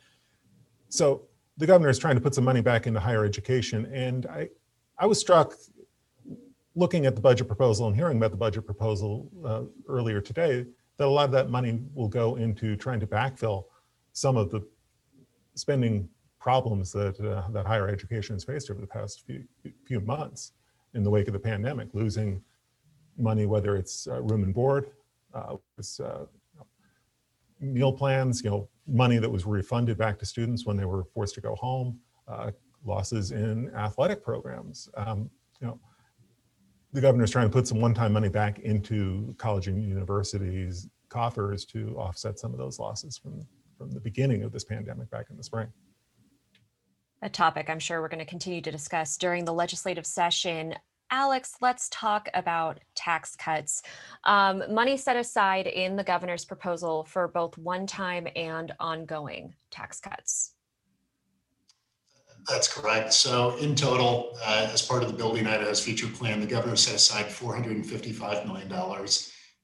So 0.88 1.23
the 1.59 1.67
governor 1.67 1.91
is 1.91 1.99
trying 1.99 2.15
to 2.15 2.21
put 2.21 2.35
some 2.35 2.45
money 2.45 2.61
back 2.61 2.87
into 2.87 3.00
higher 3.00 3.25
education. 3.25 3.87
And 3.93 4.27
I, 4.27 4.49
I 4.99 5.07
was 5.07 5.21
struck 5.21 5.55
looking 6.75 7.07
at 7.07 7.15
the 7.15 7.21
budget 7.21 7.47
proposal 7.47 7.88
and 7.88 7.97
hearing 7.97 8.17
about 8.17 8.31
the 8.31 8.37
budget 8.37 8.65
proposal 8.65 9.31
uh, 9.45 9.62
earlier 9.88 10.21
today 10.21 10.65
that 10.97 11.07
a 11.07 11.09
lot 11.09 11.25
of 11.25 11.33
that 11.33 11.50
money 11.50 11.81
will 11.95 12.09
go 12.09 12.37
into 12.37 12.77
trying 12.77 13.00
to 13.00 13.07
backfill 13.07 13.65
some 14.12 14.37
of 14.37 14.50
the 14.50 14.67
spending 15.55 16.09
problems 16.38 16.93
that 16.93 17.19
uh, 17.21 17.49
that 17.50 17.67
higher 17.67 17.88
education 17.88 18.37
has 18.37 18.45
faced 18.45 18.71
over 18.71 18.81
the 18.81 18.87
past 18.87 19.25
few 19.27 19.45
few 19.85 20.00
months 20.00 20.53
in 20.95 21.03
the 21.03 21.11
wake 21.11 21.27
of 21.27 21.33
the 21.33 21.38
pandemic, 21.38 21.88
losing 21.93 22.43
money, 23.19 23.47
whether 23.47 23.77
it's 23.77 24.07
uh, 24.07 24.23
room 24.23 24.45
and 24.45 24.55
board, 24.55 24.91
uh, 25.35 25.57
it's, 25.77 26.00
uh, 26.00 26.25
meal 27.61 27.93
plans, 27.93 28.43
you 28.43 28.50
know, 28.50 28.69
money 28.87 29.19
that 29.19 29.31
was 29.31 29.45
refunded 29.45 29.99
back 29.99 30.19
to 30.19 30.27
students 30.27 30.65
when 30.67 30.77
they 30.77 30.85
were 30.85 31.05
forced 31.05 31.35
to 31.35 31.41
go 31.41 31.55
home, 31.57 31.99
uh, 32.27 32.50
losses 32.85 33.33
in 33.33 33.71
athletic 33.75 34.23
programs. 34.23 34.88
Um, 34.97 35.31
you 35.61 35.67
know, 35.67 35.81
the 36.93 37.00
governor 37.00 37.25
is 37.25 37.31
trying 37.31 37.47
to 37.47 37.53
put 37.53 37.67
some 37.67 37.81
one-time 37.81 38.12
money 38.12 38.29
back 38.29 38.61
into 38.61 39.35
college 39.38 39.69
and 39.69 39.83
universities 39.83 40.88
coffers 41.09 41.65
to 41.65 41.97
offset 41.99 42.38
some 42.38 42.53
of 42.53 42.59
those 42.59 42.79
losses 42.79 43.17
from 43.17 43.47
from 43.79 43.91
the 43.93 44.00
beginning 44.00 44.43
of 44.43 44.50
this 44.50 44.65
pandemic 44.65 45.09
back 45.09 45.27
in 45.31 45.37
the 45.37 45.43
spring. 45.43 45.69
A 47.23 47.29
topic 47.29 47.71
I'm 47.71 47.79
sure 47.79 48.00
we're 48.00 48.09
going 48.09 48.19
to 48.19 48.25
continue 48.25 48.61
to 48.61 48.73
discuss 48.73 49.17
during 49.17 49.45
the 49.45 49.53
legislative 49.53 50.05
session. 50.05 50.75
Alex, 51.11 51.57
let's 51.61 51.88
talk 51.91 52.29
about 52.35 52.81
tax 52.95 53.35
cuts. 53.35 53.83
Um, 54.25 54.62
money 54.73 54.97
set 54.97 55.17
aside 55.17 55.67
in 55.67 55.97
the 55.97 56.05
governor's 56.05 56.45
proposal 56.45 57.05
for 57.05 57.29
both 57.29 57.57
one 57.57 57.87
time 57.87 58.29
and 58.37 58.73
ongoing 58.79 59.55
tax 59.71 60.00
cuts. 60.00 60.53
That's 62.47 62.73
correct. 62.73 63.12
So 63.12 63.57
in 63.57 63.75
total, 63.75 64.37
uh, 64.45 64.69
as 64.73 64.83
part 64.83 65.03
of 65.03 65.11
the 65.11 65.17
Building 65.17 65.47
Idaho's 65.47 65.83
future 65.83 66.07
plan, 66.07 66.41
the 66.41 66.47
governor 66.47 66.77
set 66.77 66.95
aside 66.95 67.27
$455 67.27 68.47
million 68.47 68.73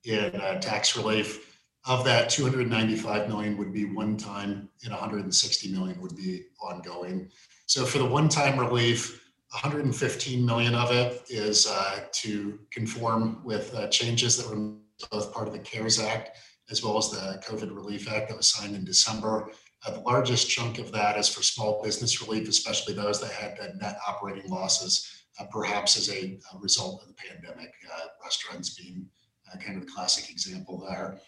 in 0.04 0.40
uh, 0.40 0.60
tax 0.60 0.96
relief. 0.96 1.50
Of 1.86 2.04
that, 2.04 2.30
295 2.30 3.28
million 3.28 3.58
would 3.58 3.72
be 3.72 3.84
one 3.84 4.16
time 4.16 4.70
and 4.82 4.90
160 4.90 5.72
million 5.72 6.00
would 6.00 6.16
be 6.16 6.44
ongoing. 6.62 7.30
So 7.66 7.84
for 7.84 7.98
the 7.98 8.06
one-time 8.06 8.58
relief, 8.58 9.23
115 9.54 10.44
million 10.44 10.74
of 10.74 10.90
it 10.90 11.22
is 11.28 11.68
uh, 11.68 12.00
to 12.10 12.58
conform 12.72 13.40
with 13.44 13.72
uh, 13.74 13.86
changes 13.86 14.36
that 14.36 14.48
were 14.48 14.72
both 15.12 15.32
part 15.32 15.46
of 15.46 15.52
the 15.52 15.60
CARES 15.60 16.00
Act 16.00 16.36
as 16.70 16.82
well 16.82 16.98
as 16.98 17.10
the 17.10 17.40
COVID 17.46 17.72
Relief 17.72 18.10
Act 18.10 18.28
that 18.28 18.36
was 18.36 18.48
signed 18.48 18.74
in 18.74 18.84
December. 18.84 19.50
Uh, 19.86 19.92
the 19.92 20.00
largest 20.00 20.50
chunk 20.50 20.78
of 20.78 20.90
that 20.90 21.16
is 21.16 21.28
for 21.28 21.42
small 21.42 21.80
business 21.84 22.20
relief, 22.20 22.48
especially 22.48 22.94
those 22.94 23.20
that 23.20 23.30
had 23.30 23.56
net 23.80 23.98
operating 24.08 24.50
losses, 24.50 25.24
uh, 25.38 25.44
perhaps 25.52 25.96
as 25.96 26.08
a, 26.08 26.38
a, 26.52 26.58
result 26.58 27.02
of 27.02 27.08
the 27.08 27.14
pandemic. 27.14 27.72
Uh, 27.94 28.06
restaurants 28.24 28.70
being 28.70 29.06
uh, 29.52 29.58
kind 29.58 29.78
of 29.78 29.86
the 29.86 29.92
classic 29.92 30.30
example 30.30 30.84
there. 30.88 31.20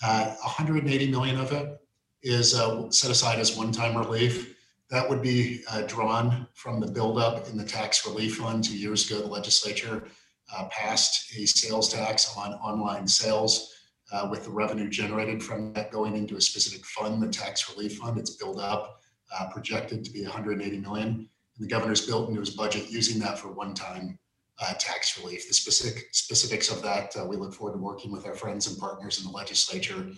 180 0.00 1.10
million 1.10 1.38
of 1.38 1.52
it 1.52 1.76
is 2.22 2.52
set 2.90 3.10
aside 3.10 3.38
as 3.38 3.56
one-time 3.58 3.94
relief. 3.96 4.53
That 4.90 5.08
would 5.08 5.22
be 5.22 5.62
uh, 5.70 5.82
drawn 5.82 6.46
from 6.54 6.80
the 6.80 6.90
buildup 6.90 7.48
in 7.48 7.56
the 7.56 7.64
tax 7.64 8.06
relief 8.06 8.36
fund. 8.36 8.64
Two 8.64 8.76
years 8.76 9.10
ago, 9.10 9.20
the 9.20 9.28
legislature 9.28 10.04
uh, 10.54 10.68
passed 10.70 11.34
a 11.36 11.46
sales 11.46 11.92
tax 11.92 12.36
on 12.36 12.52
online 12.54 13.08
sales 13.08 13.72
uh, 14.12 14.28
with 14.30 14.44
the 14.44 14.50
revenue 14.50 14.90
generated 14.90 15.42
from 15.42 15.72
that 15.72 15.90
going 15.90 16.16
into 16.16 16.36
a 16.36 16.40
specific 16.40 16.84
fund, 16.84 17.22
the 17.22 17.28
tax 17.28 17.74
relief 17.74 17.96
fund. 17.96 18.18
It's 18.18 18.36
built 18.36 18.60
up, 18.60 19.00
uh, 19.34 19.48
projected 19.50 20.04
to 20.04 20.10
be 20.10 20.22
180 20.22 20.78
million. 20.78 21.08
And 21.08 21.28
the 21.58 21.66
governor's 21.66 22.06
built 22.06 22.28
into 22.28 22.40
his 22.40 22.50
budget 22.50 22.90
using 22.90 23.18
that 23.20 23.38
for 23.38 23.48
one-time 23.48 24.18
uh, 24.60 24.74
tax 24.78 25.18
relief. 25.18 25.48
The 25.48 25.54
specific 25.54 26.08
specifics 26.12 26.70
of 26.70 26.82
that, 26.82 27.16
uh, 27.16 27.24
we 27.24 27.36
look 27.36 27.54
forward 27.54 27.72
to 27.72 27.82
working 27.82 28.12
with 28.12 28.26
our 28.26 28.34
friends 28.34 28.66
and 28.66 28.78
partners 28.78 29.18
in 29.18 29.24
the 29.24 29.36
legislature 29.36 30.10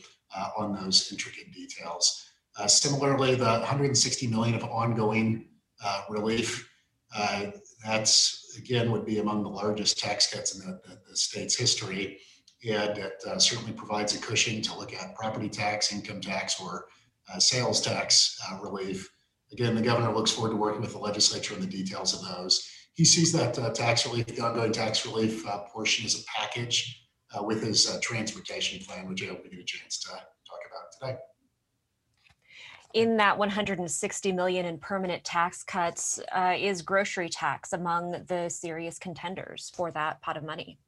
on 0.58 0.74
those 0.74 1.10
intricate 1.10 1.50
details. 1.52 2.26
Uh, 2.58 2.66
similarly, 2.66 3.34
the 3.34 3.44
160 3.44 4.26
million 4.28 4.54
of 4.54 4.64
ongoing 4.64 5.46
uh, 5.84 6.02
relief, 6.08 6.70
uh, 7.14 7.46
that's 7.84 8.56
again 8.58 8.90
would 8.90 9.04
be 9.04 9.18
among 9.18 9.42
the 9.42 9.48
largest 9.48 9.98
tax 9.98 10.32
cuts 10.32 10.58
in 10.58 10.66
the, 10.66 10.80
the, 10.88 10.98
the 11.08 11.16
state's 11.16 11.56
history. 11.56 12.18
And 12.68 12.96
it 12.98 13.22
uh, 13.28 13.38
certainly 13.38 13.72
provides 13.72 14.16
a 14.16 14.18
cushion 14.18 14.62
to 14.62 14.76
look 14.76 14.94
at 14.94 15.14
property 15.14 15.48
tax, 15.48 15.92
income 15.92 16.20
tax, 16.20 16.58
or 16.58 16.86
uh, 17.32 17.38
sales 17.38 17.80
tax 17.82 18.38
uh, 18.50 18.58
relief. 18.60 19.08
Again, 19.52 19.74
the 19.74 19.82
governor 19.82 20.12
looks 20.12 20.32
forward 20.32 20.50
to 20.50 20.56
working 20.56 20.80
with 20.80 20.92
the 20.92 20.98
legislature 20.98 21.54
on 21.54 21.60
the 21.60 21.66
details 21.66 22.14
of 22.14 22.26
those. 22.26 22.66
He 22.94 23.04
sees 23.04 23.30
that 23.32 23.54
tax 23.74 24.06
relief, 24.06 24.26
the 24.26 24.40
ongoing 24.40 24.72
tax 24.72 25.04
relief 25.04 25.44
portion, 25.70 26.06
as 26.06 26.14
a 26.14 26.24
package 26.24 27.02
with 27.42 27.62
his 27.62 27.86
transportation 28.00 28.82
plan, 28.84 29.06
which 29.06 29.22
I 29.22 29.26
hope 29.26 29.44
we 29.44 29.50
get 29.50 29.60
a 29.60 29.64
chance 29.64 30.00
to 30.00 30.08
talk 30.08 30.60
about 30.66 31.12
today 31.12 31.18
in 32.94 33.16
that 33.16 33.36
160 33.36 34.32
million 34.32 34.66
in 34.66 34.78
permanent 34.78 35.22
tax 35.24 35.62
cuts 35.62 36.20
uh, 36.34 36.54
is 36.56 36.82
grocery 36.82 37.28
tax 37.28 37.72
among 37.72 38.24
the 38.26 38.48
serious 38.48 38.98
contenders 38.98 39.72
for 39.74 39.90
that 39.92 40.20
pot 40.22 40.36
of 40.36 40.44
money? 40.44 40.78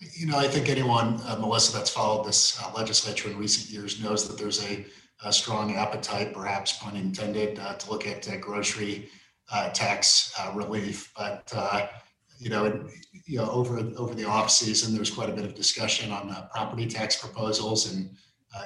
You 0.00 0.26
know, 0.26 0.38
I 0.38 0.48
think 0.48 0.68
anyone, 0.68 1.20
uh, 1.26 1.36
Melissa, 1.40 1.76
that's 1.76 1.90
followed 1.90 2.26
this 2.26 2.60
uh, 2.60 2.72
legislature 2.74 3.30
in 3.30 3.38
recent 3.38 3.70
years 3.70 4.02
knows 4.02 4.28
that 4.28 4.36
there's 4.36 4.64
a, 4.64 4.84
a 5.24 5.32
strong 5.32 5.76
appetite, 5.76 6.34
perhaps 6.34 6.78
pun 6.78 6.96
intended, 6.96 7.58
uh, 7.58 7.74
to 7.74 7.90
look 7.90 8.06
at 8.06 8.28
uh, 8.28 8.36
grocery 8.38 9.08
uh, 9.52 9.70
tax 9.70 10.34
relief. 10.54 11.12
But 11.16 11.52
you 12.40 12.50
know, 12.50 12.64
it, 12.64 12.74
you 13.26 13.38
know, 13.38 13.48
over 13.48 13.78
over 13.96 14.12
the 14.14 14.24
off 14.24 14.50
season, 14.50 14.94
there's 14.94 15.10
quite 15.10 15.30
a 15.30 15.32
bit 15.32 15.44
of 15.44 15.54
discussion 15.54 16.10
on 16.10 16.34
property 16.50 16.86
tax 16.86 17.16
proposals 17.16 17.94
and 17.94 18.10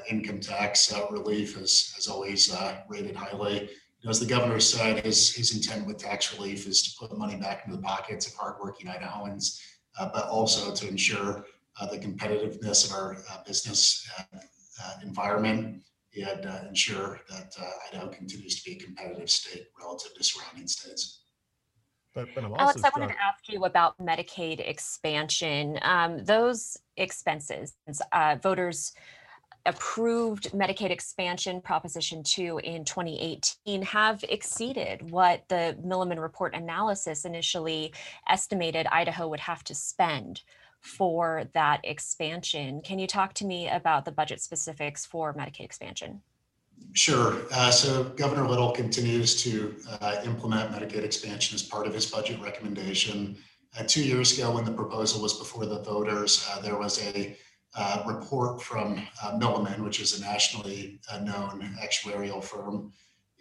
income 0.08 0.40
tax 0.40 0.92
uh, 0.92 1.06
relief 1.10 1.56
is, 1.56 1.92
has 1.94 2.08
always 2.08 2.52
uh, 2.52 2.78
rated 2.88 3.16
highly. 3.16 3.60
You 3.60 4.04
know, 4.04 4.10
as 4.10 4.20
the 4.20 4.26
governor 4.26 4.60
said, 4.60 5.04
his, 5.04 5.34
his 5.34 5.54
intent 5.54 5.86
with 5.86 5.98
tax 5.98 6.36
relief 6.36 6.66
is 6.66 6.82
to 6.82 6.90
put 6.98 7.16
money 7.16 7.36
back 7.36 7.64
into 7.64 7.76
the 7.76 7.82
pockets 7.82 8.26
of 8.26 8.34
hardworking 8.34 8.86
Idahoans, 8.86 9.60
uh, 9.98 10.10
but 10.12 10.28
also 10.28 10.72
to 10.72 10.88
ensure 10.88 11.44
uh, 11.80 11.86
the 11.86 11.98
competitiveness 11.98 12.86
of 12.86 12.92
our 12.92 13.16
uh, 13.30 13.42
business 13.46 14.08
environment 15.02 15.82
and 16.16 16.44
ensure 16.68 17.20
that 17.28 17.54
Idaho 17.88 18.08
continues 18.08 18.60
to 18.60 18.70
be 18.70 18.76
a 18.76 18.84
competitive 18.84 19.30
state 19.30 19.66
relative 19.80 20.14
to 20.14 20.24
surrounding 20.24 20.66
states. 20.66 21.22
But, 22.14 22.28
but 22.34 22.44
Alex, 22.44 22.82
I 22.82 22.90
wanted 22.96 23.14
to 23.14 23.22
ask 23.22 23.48
you 23.48 23.64
about 23.64 23.96
Medicaid 23.98 24.66
expansion. 24.66 25.78
Um, 25.82 26.24
those 26.24 26.76
expenses, 26.96 27.74
uh, 28.12 28.36
voters 28.42 28.92
approved 29.66 30.52
Medicaid 30.52 30.90
expansion 30.90 31.60
Proposition 31.60 32.22
2 32.22 32.60
in 32.64 32.84
2018 32.84 33.82
have 33.82 34.24
exceeded 34.28 35.10
what 35.10 35.44
the 35.48 35.76
Milliman 35.84 36.20
report 36.20 36.54
analysis 36.54 37.24
initially 37.24 37.92
estimated 38.28 38.86
Idaho 38.86 39.28
would 39.28 39.40
have 39.40 39.62
to 39.64 39.74
spend 39.74 40.42
for 40.80 41.44
that 41.54 41.80
expansion. 41.84 42.80
Can 42.82 42.98
you 42.98 43.06
talk 43.06 43.34
to 43.34 43.44
me 43.44 43.68
about 43.68 44.04
the 44.04 44.12
budget 44.12 44.40
specifics 44.40 45.04
for 45.04 45.34
Medicaid 45.34 45.64
expansion? 45.64 46.22
Sure. 46.92 47.36
Uh, 47.52 47.70
so 47.70 48.04
Governor 48.04 48.48
Little 48.48 48.70
continues 48.70 49.42
to 49.42 49.74
uh, 50.00 50.16
implement 50.24 50.70
Medicaid 50.70 51.02
expansion 51.02 51.54
as 51.54 51.62
part 51.62 51.86
of 51.86 51.94
his 51.94 52.06
budget 52.06 52.40
recommendation. 52.40 53.36
Uh, 53.78 53.84
two 53.86 54.02
years 54.02 54.38
ago, 54.38 54.50
when 54.52 54.64
the 54.64 54.72
proposal 54.72 55.20
was 55.20 55.34
before 55.34 55.66
the 55.66 55.80
voters, 55.80 56.48
uh, 56.50 56.60
there 56.60 56.78
was 56.78 57.02
a 57.02 57.36
uh, 57.74 58.02
report 58.06 58.62
from 58.62 59.06
uh, 59.22 59.38
Milliman, 59.38 59.80
which 59.84 60.00
is 60.00 60.18
a 60.18 60.22
nationally 60.22 61.00
uh, 61.10 61.18
known 61.18 61.76
actuarial 61.82 62.42
firm. 62.42 62.92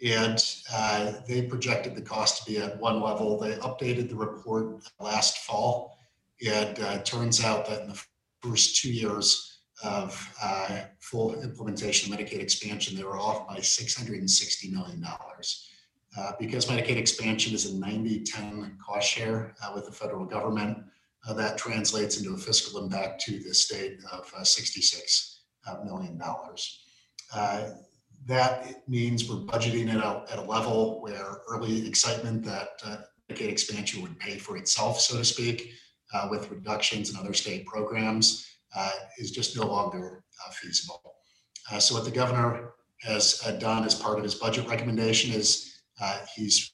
And 0.04 0.42
uh, 0.72 1.14
they 1.26 1.42
projected 1.42 1.96
the 1.96 2.02
cost 2.02 2.44
to 2.44 2.50
be 2.50 2.58
at 2.58 2.78
one 2.78 3.00
level. 3.00 3.38
They 3.38 3.54
updated 3.56 4.08
the 4.08 4.16
report 4.16 4.84
last 5.00 5.38
fall. 5.38 5.98
And 6.46 6.78
uh, 6.78 6.98
turns 7.02 7.42
out 7.44 7.66
that 7.66 7.82
in 7.82 7.88
the 7.88 8.04
first 8.40 8.76
two 8.76 8.92
years 8.92 9.60
of 9.82 10.34
uh, 10.42 10.82
full 11.00 11.40
implementation 11.42 12.12
of 12.12 12.18
Medicaid 12.18 12.40
expansion, 12.40 12.96
they 12.96 13.02
were 13.02 13.18
off 13.18 13.48
by 13.48 13.56
$660 13.56 14.72
million. 14.72 15.04
because 16.38 16.66
Medicaid 16.66 16.96
expansion 16.96 17.54
is 17.54 17.66
a 17.66 17.76
90 17.76 18.22
10 18.22 18.78
cost 18.84 19.08
share 19.08 19.54
with 19.74 19.86
the 19.86 19.92
federal 19.92 20.24
government, 20.26 20.78
uh, 21.28 21.34
that 21.34 21.58
translates 21.58 22.18
into 22.18 22.34
a 22.34 22.38
fiscal 22.38 22.82
impact 22.82 23.20
to 23.20 23.38
the 23.40 23.52
state 23.52 23.98
of 24.10 24.32
uh, 24.36 24.40
$66 24.40 25.34
uh. 25.66 26.54
Uh, 27.34 27.70
that 28.24 28.88
means 28.88 29.28
we're 29.28 29.36
budgeting 29.36 29.92
at 29.92 30.02
a, 30.02 30.24
at 30.32 30.38
a 30.38 30.42
level 30.42 31.02
where 31.02 31.42
early 31.48 31.86
excitement 31.86 32.42
that 32.44 32.70
uh, 32.84 32.96
Medicaid 33.30 33.48
expansion 33.48 34.00
would 34.00 34.18
pay 34.18 34.38
for 34.38 34.56
itself, 34.56 35.00
so 35.00 35.18
to 35.18 35.24
speak, 35.24 35.72
uh, 36.14 36.28
with 36.30 36.50
reductions 36.50 37.10
in 37.10 37.16
other 37.16 37.34
state 37.34 37.66
programs. 37.66 38.46
is 39.18 39.30
just 39.30 39.54
no 39.56 39.66
longer 39.66 40.24
feasible. 40.52 41.02
So 41.78 41.94
what 41.94 42.04
the 42.04 42.10
governor 42.10 42.72
has 43.02 43.38
done 43.60 43.84
as 43.84 43.94
part 43.94 44.16
of 44.16 44.24
his 44.24 44.34
budget 44.34 44.66
recommendation 44.66 45.34
is 45.34 45.80
he's 46.34 46.72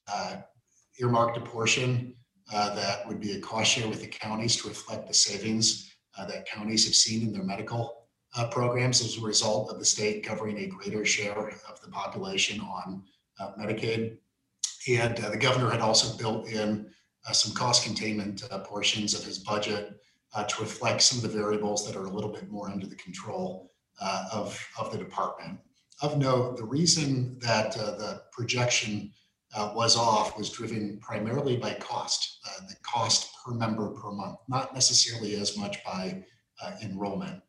earmarked 1.01 1.37
a 1.37 1.41
portion 1.41 2.15
uh, 2.53 2.75
that 2.75 3.07
would 3.07 3.21
be 3.21 3.33
a 3.33 3.41
cost 3.41 3.73
share 3.73 3.89
with 3.89 4.01
the 4.01 4.07
counties 4.07 4.57
to 4.57 4.69
reflect 4.69 5.09
the 5.09 5.15
savings 5.15 5.91
uh, 6.19 6.27
that 6.27 6.47
counties 6.47 6.85
have 6.85 6.95
seen 6.95 7.27
in 7.27 7.33
their 7.33 7.43
medical 7.43 8.07
uh, 8.37 8.47
programs 8.49 9.01
as 9.01 9.17
a 9.17 9.21
result 9.21 9.71
of 9.71 9.79
the 9.79 9.85
state 9.85 10.25
covering 10.25 10.59
a 10.59 10.67
greater 10.67 11.05
share 11.05 11.51
of 11.69 11.81
the 11.81 11.89
population 11.89 12.61
on 12.61 13.03
uh, 13.41 13.53
Medicaid. 13.59 14.19
And 14.89 15.19
uh, 15.25 15.31
the 15.31 15.39
governor 15.39 15.71
had 15.71 15.81
also 15.81 16.17
built 16.19 16.49
in 16.49 16.91
some 17.33 17.55
cost 17.55 17.85
containment 17.85 18.43
portions 18.65 19.15
of 19.15 19.25
his 19.25 19.39
budget 19.39 19.99
to 20.47 20.61
reflect 20.61 21.01
some 21.01 21.17
of 21.17 21.23
the 21.23 21.39
variables 21.39 21.87
that 21.87 21.97
are 21.97 22.05
a 22.05 22.11
little 22.11 22.31
bit 22.31 22.51
more 22.51 22.69
under 22.69 22.87
the 22.87 22.97
control 22.97 23.71
of, 24.31 24.63
of 24.79 24.93
the 24.93 24.99
department. 24.99 25.59
Of 26.03 26.19
note, 26.19 26.59
the 26.59 26.65
reason 26.65 27.39
that 27.39 27.73
the 27.73 28.25
projection 28.31 29.11
uh, 29.55 29.73
was 29.75 29.97
off 29.97 30.37
was 30.37 30.51
driven 30.51 30.99
primarily 31.01 31.57
by 31.57 31.75
cost, 31.75 32.41
uh, 32.47 32.67
the 32.69 32.75
cost 32.83 33.33
per 33.45 33.53
member 33.53 33.91
per 33.91 34.11
month, 34.11 34.39
not 34.49 34.75
necessarily 34.75 35.37
as 35.37 35.57
much 35.57 35.83
by 35.85 36.23
uh, 36.63 36.73
enrollment. 36.83 37.41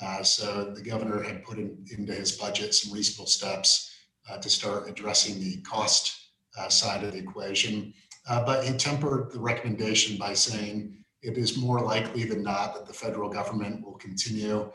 Uh, 0.00 0.22
so 0.22 0.72
the 0.74 0.82
governor 0.82 1.22
had 1.22 1.42
put 1.44 1.58
in, 1.58 1.82
into 1.96 2.12
his 2.12 2.32
budget 2.32 2.74
some 2.74 2.92
reasonable 2.92 3.26
steps 3.26 3.90
uh, 4.30 4.36
to 4.36 4.50
start 4.50 4.88
addressing 4.88 5.40
the 5.40 5.56
cost 5.62 6.14
uh, 6.58 6.68
side 6.68 7.02
of 7.04 7.12
the 7.12 7.18
equation. 7.18 7.92
But 8.28 8.64
he 8.64 8.76
tempered 8.76 9.30
the 9.30 9.38
recommendation 9.38 10.18
by 10.18 10.34
saying 10.34 11.04
it 11.22 11.38
is 11.38 11.56
more 11.56 11.80
likely 11.80 12.24
than 12.24 12.42
not 12.42 12.74
that 12.74 12.86
the 12.86 12.92
federal 12.92 13.30
government 13.30 13.84
will 13.84 13.94
continue 13.94 14.70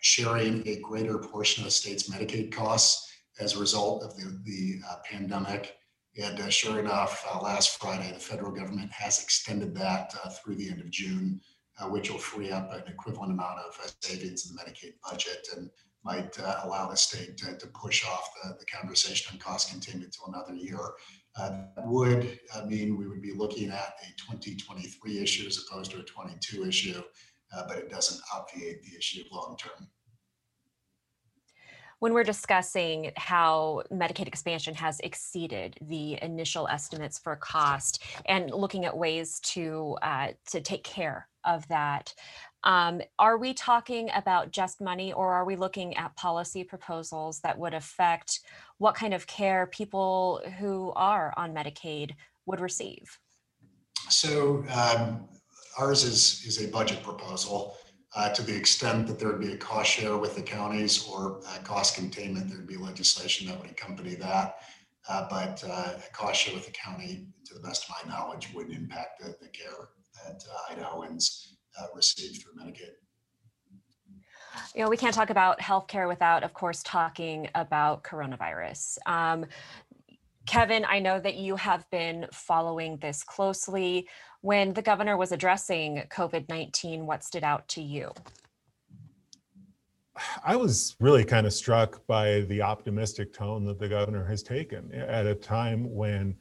sharing 0.00 0.66
a 0.66 0.80
greater 0.80 1.18
portion 1.18 1.64
of 1.66 1.72
state's 1.72 2.08
Medicaid 2.08 2.50
costs 2.50 3.12
as 3.38 3.54
a 3.54 3.60
result 3.60 4.02
of 4.02 4.16
the, 4.16 4.40
the 4.44 4.80
uh, 4.88 4.96
pandemic. 5.04 5.76
And 6.16 6.40
uh, 6.40 6.48
sure 6.48 6.78
enough, 6.78 7.26
uh, 7.28 7.40
last 7.40 7.80
Friday, 7.80 8.12
the 8.12 8.20
federal 8.20 8.52
government 8.52 8.92
has 8.92 9.22
extended 9.22 9.74
that 9.74 10.14
uh, 10.22 10.30
through 10.30 10.54
the 10.56 10.70
end 10.70 10.80
of 10.80 10.90
June, 10.90 11.40
uh, 11.80 11.88
which 11.88 12.10
will 12.10 12.18
free 12.18 12.52
up 12.52 12.72
an 12.72 12.84
equivalent 12.86 13.32
amount 13.32 13.58
of 13.58 13.76
uh, 13.82 13.88
savings 14.00 14.48
in 14.48 14.54
the 14.54 14.62
Medicaid 14.62 14.94
budget 15.08 15.48
and 15.56 15.70
might 16.04 16.38
uh, 16.38 16.60
allow 16.62 16.88
the 16.88 16.96
state 16.96 17.36
to, 17.38 17.56
to 17.56 17.66
push 17.68 18.06
off 18.06 18.28
the, 18.42 18.56
the 18.60 18.66
conversation 18.66 19.32
on 19.32 19.40
cost 19.40 19.70
containment 19.70 20.12
to 20.12 20.20
another 20.28 20.54
year. 20.54 20.78
That 21.36 21.72
would 21.78 22.38
mean 22.68 22.96
we 22.96 23.08
would 23.08 23.22
be 23.22 23.32
looking 23.32 23.70
at 23.70 23.94
a 24.02 24.06
2023 24.18 25.18
issue 25.18 25.48
as 25.48 25.58
opposed 25.66 25.90
to 25.90 25.98
a 25.98 26.04
22 26.04 26.64
issue, 26.64 27.02
but 27.66 27.76
it 27.76 27.90
doesn't 27.90 28.20
obviate 28.32 28.82
the 28.84 28.96
issue 28.96 29.24
long 29.32 29.56
term. 29.56 29.88
When 32.04 32.12
we're 32.12 32.22
discussing 32.22 33.12
how 33.16 33.82
Medicaid 33.90 34.28
expansion 34.28 34.74
has 34.74 35.00
exceeded 35.00 35.74
the 35.80 36.22
initial 36.22 36.68
estimates 36.68 37.18
for 37.18 37.34
cost 37.34 38.02
and 38.26 38.50
looking 38.50 38.84
at 38.84 38.94
ways 38.94 39.40
to 39.40 39.96
uh, 40.02 40.28
to 40.50 40.60
take 40.60 40.84
care 40.84 41.26
of 41.46 41.66
that, 41.68 42.12
um, 42.62 43.00
are 43.18 43.38
we 43.38 43.54
talking 43.54 44.10
about 44.14 44.50
just 44.50 44.82
money, 44.82 45.14
or 45.14 45.32
are 45.32 45.46
we 45.46 45.56
looking 45.56 45.96
at 45.96 46.14
policy 46.14 46.62
proposals 46.62 47.40
that 47.40 47.58
would 47.58 47.72
affect 47.72 48.40
what 48.76 48.94
kind 48.94 49.14
of 49.14 49.26
care 49.26 49.66
people 49.68 50.42
who 50.58 50.92
are 50.96 51.32
on 51.38 51.54
Medicaid 51.54 52.10
would 52.44 52.60
receive? 52.60 53.18
So 54.10 54.62
um, 54.74 55.26
ours 55.78 56.04
is, 56.04 56.44
is 56.46 56.62
a 56.62 56.68
budget 56.68 57.02
proposal. 57.02 57.78
Uh, 58.16 58.32
to 58.32 58.42
the 58.42 58.54
extent 58.54 59.08
that 59.08 59.18
there 59.18 59.28
would 59.28 59.40
be 59.40 59.52
a 59.52 59.56
cost 59.56 59.90
share 59.90 60.16
with 60.16 60.36
the 60.36 60.42
counties 60.42 61.08
or 61.08 61.40
uh, 61.48 61.58
cost 61.64 61.96
containment, 61.96 62.48
there'd 62.48 62.66
be 62.66 62.76
legislation 62.76 63.46
that 63.46 63.60
would 63.60 63.70
accompany 63.70 64.14
that. 64.14 64.58
Uh, 65.08 65.26
but 65.28 65.62
uh, 65.66 65.94
a 65.96 66.12
cost 66.12 66.40
share 66.40 66.54
with 66.54 66.64
the 66.64 66.72
county, 66.72 67.26
to 67.44 67.54
the 67.54 67.60
best 67.60 67.84
of 67.84 67.90
my 67.90 68.14
knowledge, 68.14 68.50
wouldn't 68.54 68.74
impact 68.74 69.20
the, 69.20 69.34
the 69.42 69.48
care 69.48 69.88
that 70.24 70.42
uh, 70.48 70.74
Idahoans 70.74 71.54
uh, 71.78 71.86
receive 71.94 72.40
through 72.40 72.52
Medicaid. 72.54 72.94
you 74.74 74.82
know, 74.82 74.88
we 74.88 74.96
can't 74.96 75.14
talk 75.14 75.30
about 75.30 75.58
healthcare 75.58 76.08
without, 76.08 76.44
of 76.44 76.54
course, 76.54 76.82
talking 76.84 77.48
about 77.54 78.04
coronavirus. 78.04 78.96
Um, 79.06 79.44
Kevin, 80.46 80.84
I 80.86 81.00
know 81.00 81.18
that 81.20 81.36
you 81.36 81.56
have 81.56 81.88
been 81.90 82.26
following 82.32 82.98
this 82.98 83.22
closely. 83.22 84.06
When 84.44 84.74
the 84.74 84.82
governor 84.82 85.16
was 85.16 85.32
addressing 85.32 86.02
COVID 86.10 86.50
19, 86.50 87.06
what 87.06 87.24
stood 87.24 87.44
out 87.44 87.66
to 87.68 87.80
you? 87.80 88.12
I 90.44 90.54
was 90.54 90.96
really 91.00 91.24
kind 91.24 91.46
of 91.46 91.54
struck 91.54 92.06
by 92.06 92.42
the 92.42 92.60
optimistic 92.60 93.32
tone 93.32 93.64
that 93.64 93.78
the 93.78 93.88
governor 93.88 94.22
has 94.26 94.42
taken 94.42 94.92
at 94.92 95.26
a 95.26 95.34
time 95.34 95.90
when 95.94 96.36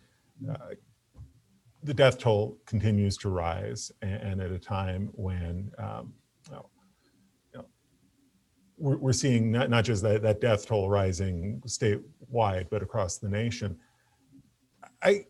uh, 0.52 0.74
the 1.82 1.94
death 1.94 2.18
toll 2.18 2.58
continues 2.66 3.16
to 3.20 3.30
rise 3.30 3.90
and, 4.02 4.42
at 4.42 4.52
a 4.52 4.60
time 4.60 5.10
when 5.14 5.72
um, 5.78 6.12
we're, 8.78 8.98
we're 8.98 9.14
seeing 9.14 9.50
not, 9.50 9.70
not 9.70 9.86
just 9.86 10.04
that, 10.04 10.22
that 10.24 10.42
death 10.42 10.66
toll 10.66 10.90
rising 10.90 11.62
statewide, 11.66 12.68
but 12.70 12.84
across 12.84 13.18
the 13.18 13.30
nation. 13.30 13.78
I, 15.02 15.26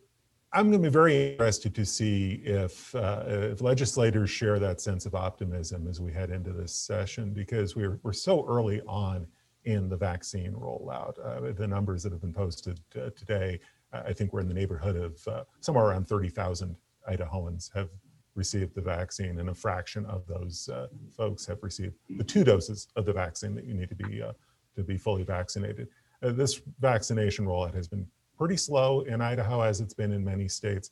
I'm 0.55 0.69
going 0.69 0.83
to 0.83 0.89
be 0.89 0.93
very 0.93 1.31
interested 1.31 1.73
to 1.73 1.85
see 1.85 2.41
if, 2.45 2.93
uh, 2.93 3.23
if 3.25 3.61
legislators 3.61 4.29
share 4.29 4.59
that 4.59 4.79
sense 4.79 5.07
of 5.07 5.15
optimism 5.15 5.87
as 5.87 5.99
we 5.99 6.11
head 6.11 6.29
into 6.29 6.53
this 6.53 6.73
session, 6.75 7.33
because 7.33 7.75
we're, 7.75 7.99
we're 8.03 8.13
so 8.13 8.45
early 8.47 8.79
on 8.87 9.25
in 9.65 9.89
the 9.89 9.97
vaccine 9.97 10.53
rollout. 10.53 11.17
Uh, 11.23 11.53
the 11.53 11.67
numbers 11.67 12.03
that 12.03 12.11
have 12.11 12.21
been 12.21 12.33
posted 12.33 12.79
uh, 12.95 13.09
today, 13.15 13.59
I 13.91 14.13
think 14.13 14.31
we're 14.31 14.41
in 14.41 14.47
the 14.47 14.53
neighborhood 14.53 14.95
of 14.95 15.27
uh, 15.27 15.43
somewhere 15.59 15.85
around 15.85 16.07
30,000 16.07 16.75
Idahoans 17.09 17.73
have 17.73 17.89
received 18.35 18.75
the 18.75 18.81
vaccine, 18.81 19.39
and 19.39 19.49
a 19.49 19.53
fraction 19.53 20.05
of 20.05 20.25
those 20.27 20.69
uh, 20.69 20.87
folks 21.15 21.45
have 21.45 21.59
received 21.61 21.95
the 22.17 22.23
two 22.23 22.43
doses 22.43 22.87
of 22.95 23.05
the 23.05 23.13
vaccine 23.13 23.55
that 23.55 23.65
you 23.65 23.73
need 23.73 23.89
to 23.89 23.95
be 23.95 24.21
uh, 24.21 24.33
to 24.75 24.83
be 24.83 24.97
fully 24.97 25.23
vaccinated. 25.23 25.87
Uh, 26.23 26.31
this 26.31 26.61
vaccination 26.79 27.45
rollout 27.45 27.75
has 27.75 27.87
been 27.87 28.07
pretty 28.43 28.57
slow 28.57 28.99
in 29.03 29.21
Idaho, 29.21 29.61
as 29.61 29.79
it's 29.79 29.93
been 29.93 30.11
in 30.11 30.21
many 30.21 30.49
states. 30.49 30.89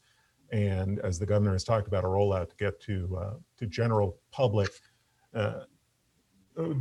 And 0.54 1.00
as 1.00 1.20
the 1.20 1.26
governor 1.26 1.52
has 1.52 1.66
talked 1.66 1.86
about, 1.86 2.06
a 2.06 2.08
rollout 2.08 2.50
to 2.52 2.56
get 2.56 2.80
to 2.84 3.18
uh, 3.22 3.34
to 3.58 3.66
general 3.66 4.18
public, 4.32 4.70
uh, 5.36 5.64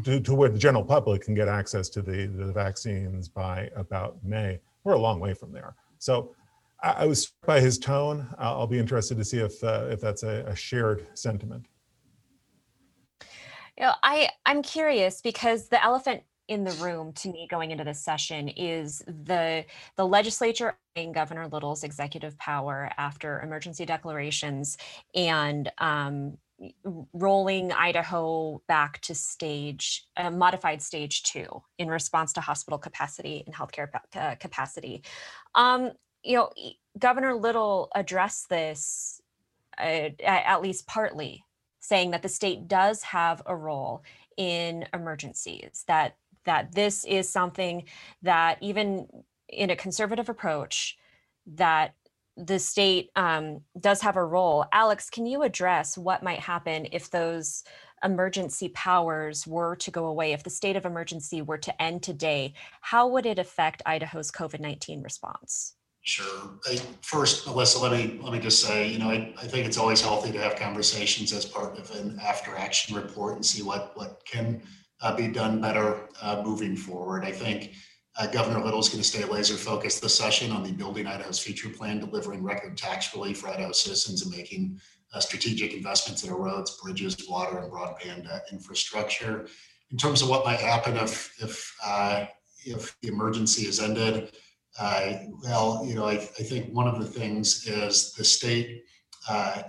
to, 0.04 0.20
to 0.20 0.32
where 0.32 0.48
the 0.48 0.60
general 0.60 0.84
public 0.84 1.22
can 1.22 1.34
get 1.34 1.48
access 1.48 1.88
to 1.88 2.02
the, 2.02 2.26
the 2.26 2.52
vaccines 2.52 3.28
by 3.28 3.68
about 3.74 4.22
May. 4.22 4.60
We're 4.84 4.92
a 4.92 4.98
long 4.98 5.18
way 5.18 5.34
from 5.34 5.50
there. 5.50 5.74
So 5.98 6.36
I, 6.84 6.90
I 7.02 7.06
was 7.06 7.22
struck 7.22 7.46
by 7.46 7.60
his 7.60 7.76
tone. 7.76 8.32
I'll, 8.38 8.68
be 8.68 8.78
interested 8.78 9.18
to 9.18 9.24
see 9.24 9.38
if 9.38 9.64
uh, 9.64 9.88
if 9.90 10.00
that's 10.00 10.22
a, 10.22 10.44
a 10.46 10.54
shared 10.54 11.04
sentiment. 11.14 11.66
You 13.76 13.86
know, 13.86 13.94
I, 14.04 14.28
I'm 14.46 14.62
curious 14.62 15.20
because 15.20 15.68
the 15.68 15.82
elephant 15.82 16.22
in 16.50 16.64
the 16.64 16.72
room 16.72 17.12
to 17.12 17.30
me 17.30 17.46
going 17.48 17.70
into 17.70 17.84
this 17.84 18.00
session 18.00 18.48
is 18.48 18.98
the 19.06 19.64
the 19.96 20.06
legislature 20.06 20.76
and 20.96 21.14
Governor 21.14 21.46
Little's 21.46 21.84
executive 21.84 22.36
power 22.38 22.90
after 22.98 23.40
emergency 23.40 23.86
declarations 23.86 24.76
and 25.14 25.70
um, 25.78 26.36
rolling 27.12 27.70
Idaho 27.70 28.60
back 28.66 29.00
to 29.02 29.14
stage 29.14 30.06
uh, 30.16 30.30
modified 30.30 30.82
stage 30.82 31.22
two 31.22 31.62
in 31.78 31.88
response 31.88 32.32
to 32.34 32.40
hospital 32.40 32.78
capacity 32.78 33.44
and 33.46 33.54
healthcare 33.54 33.88
uh, 34.16 34.34
capacity. 34.34 35.02
Um, 35.54 35.92
you 36.24 36.36
know, 36.36 36.50
Governor 36.98 37.34
Little 37.34 37.90
addressed 37.94 38.48
this 38.48 39.22
uh, 39.78 40.10
at 40.24 40.60
least 40.60 40.88
partly, 40.88 41.44
saying 41.78 42.10
that 42.10 42.22
the 42.22 42.28
state 42.28 42.66
does 42.66 43.04
have 43.04 43.40
a 43.46 43.56
role 43.56 44.02
in 44.36 44.86
emergencies 44.92 45.84
that 45.86 46.16
that 46.44 46.74
this 46.74 47.04
is 47.04 47.28
something 47.28 47.84
that 48.22 48.58
even 48.60 49.06
in 49.48 49.70
a 49.70 49.76
conservative 49.76 50.28
approach 50.28 50.96
that 51.46 51.94
the 52.36 52.58
state 52.58 53.10
um, 53.16 53.60
does 53.78 54.00
have 54.00 54.16
a 54.16 54.24
role. 54.24 54.64
Alex 54.72 55.10
can 55.10 55.26
you 55.26 55.42
address 55.42 55.98
what 55.98 56.22
might 56.22 56.38
happen 56.38 56.86
if 56.92 57.10
those 57.10 57.64
emergency 58.02 58.68
powers 58.70 59.46
were 59.46 59.76
to 59.76 59.90
go 59.90 60.06
away 60.06 60.32
if 60.32 60.42
the 60.42 60.48
state 60.48 60.76
of 60.76 60.86
emergency 60.86 61.42
were 61.42 61.58
to 61.58 61.82
end 61.82 62.02
today? 62.02 62.54
How 62.80 63.08
would 63.08 63.26
it 63.26 63.38
affect 63.38 63.82
idaho's 63.84 64.30
covid-19 64.30 65.04
response? 65.04 65.74
Sure. 66.02 66.58
I, 66.66 66.80
first, 67.02 67.46
Melissa, 67.46 67.78
let 67.78 67.92
me 67.92 68.18
let 68.22 68.32
me 68.32 68.38
just 68.38 68.64
say, 68.64 68.88
you 68.88 68.98
know, 68.98 69.10
I, 69.10 69.34
I 69.38 69.46
think 69.46 69.66
it's 69.66 69.76
always 69.76 70.00
healthy 70.00 70.32
to 70.32 70.40
have 70.40 70.56
conversations 70.56 71.30
as 71.34 71.44
part 71.44 71.78
of 71.78 71.90
an 71.90 72.18
after 72.22 72.56
action 72.56 72.96
report 72.96 73.34
and 73.34 73.44
see 73.44 73.62
what 73.62 73.94
what 73.98 74.22
can 74.24 74.62
uh, 75.02 75.16
be 75.16 75.28
done 75.28 75.60
better 75.60 76.08
uh, 76.22 76.42
moving 76.44 76.76
forward. 76.76 77.24
I 77.24 77.32
think 77.32 77.72
Uh, 78.16 78.26
Governor 78.26 78.62
Little 78.64 78.80
is 78.80 78.88
going 78.88 79.00
to 79.00 79.08
stay 79.08 79.24
laser 79.24 79.54
focused 79.54 80.02
this 80.02 80.18
session 80.18 80.50
on 80.50 80.62
the 80.62 80.72
Building 80.72 81.06
Idaho's 81.06 81.38
Future 81.38 81.70
Plan, 81.70 82.00
delivering 82.00 82.42
record 82.42 82.76
tax 82.76 83.14
relief 83.14 83.38
for 83.38 83.48
Idaho 83.48 83.72
citizens 83.72 84.22
and 84.22 84.36
making 84.36 84.80
uh, 85.14 85.20
strategic 85.20 85.72
investments 85.72 86.24
in 86.24 86.30
our 86.30 86.38
roads, 86.38 86.76
bridges, 86.82 87.16
water, 87.28 87.58
and 87.58 87.72
broadband 87.72 88.30
uh, 88.30 88.40
infrastructure. 88.50 89.46
In 89.90 89.96
terms 89.96 90.22
of 90.22 90.28
what 90.28 90.44
might 90.44 90.60
happen 90.60 90.96
if 90.96 91.32
if 91.40 91.74
uh, 91.84 92.26
if 92.66 92.96
the 93.00 93.08
emergency 93.08 93.62
is 93.66 93.80
ended, 93.80 94.32
well, 95.44 95.84
you 95.86 95.94
know, 95.94 96.06
I, 96.06 96.14
I, 96.14 96.42
think 96.50 96.74
one 96.74 96.88
of 96.88 96.98
the 96.98 97.06
things 97.06 97.66
is 97.66 98.12
the 98.12 98.24
state 98.24 98.84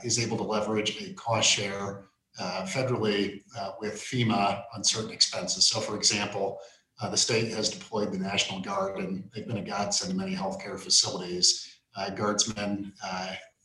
is 0.04 0.20
able 0.20 0.38
to 0.38 0.44
leverage 0.44 1.02
a 1.02 1.14
cost 1.14 1.50
share 1.50 2.11
uh, 2.40 2.66
federally 2.66 3.44
uh, 3.58 3.72
with 3.80 3.96
FEMA 3.96 4.64
on 4.76 4.84
certain 4.84 5.12
expenses. 5.12 5.68
So, 5.68 5.80
for 5.80 5.96
example, 5.96 6.60
uh, 7.02 7.10
the 7.10 7.18
state 7.18 7.52
has 7.52 7.70
deployed 7.70 8.12
the 8.12 8.18
National 8.18 8.62
Guard, 8.62 9.00
and 9.00 9.30
they've 9.34 9.48
been 9.48 9.58
a 9.58 9.64
godsend 9.64 10.12
to 10.12 10.18
many 10.18 10.36
healthcare 10.36 10.80
facilities. 10.80 11.68
Uh, 11.96 12.10
guardsmen 12.10 12.94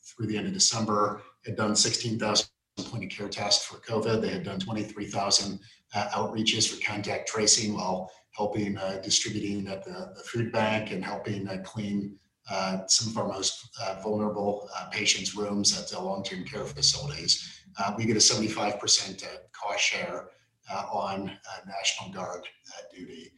through 0.04 0.26
the 0.26 0.36
end 0.36 0.46
of 0.46 0.52
December 0.52 1.22
had 1.44 1.56
done 1.56 1.76
16,000 1.76 2.48
point 2.78 3.04
of 3.04 3.10
care 3.10 3.28
tests 3.28 3.64
for 3.64 3.76
COVID. 3.78 4.20
They 4.20 4.30
had 4.30 4.44
done 4.44 4.58
23,000 4.58 5.60
outreaches 5.94 6.68
for 6.68 6.82
contact 6.84 7.28
tracing 7.28 7.74
while 7.74 8.10
helping 8.36 8.76
uh, 8.76 9.00
distributing 9.02 9.66
at 9.66 9.84
the, 9.84 10.12
the, 10.14 10.22
food 10.22 10.52
bank 10.52 10.90
and 10.90 11.02
helping 11.02 11.48
uh, 11.48 11.56
clean 11.64 12.14
uh, 12.50 12.86
some 12.86 13.10
of 13.10 13.18
our 13.18 13.26
most 13.26 13.70
uh, 13.82 13.96
vulnerable 14.02 14.68
uh, 14.76 14.86
patients' 14.90 15.34
rooms 15.34 15.78
at 15.78 15.88
the 15.88 16.00
long-term 16.00 16.44
care 16.44 16.64
facilities. 16.64 17.64
Uh, 17.78 17.92
we 17.96 18.04
get 18.04 18.16
a 18.16 18.20
75% 18.20 19.24
cost 19.52 19.80
share 19.80 20.28
on 20.92 21.30
National 21.66 22.10
Guard 22.12 22.44
duty. 22.94 23.30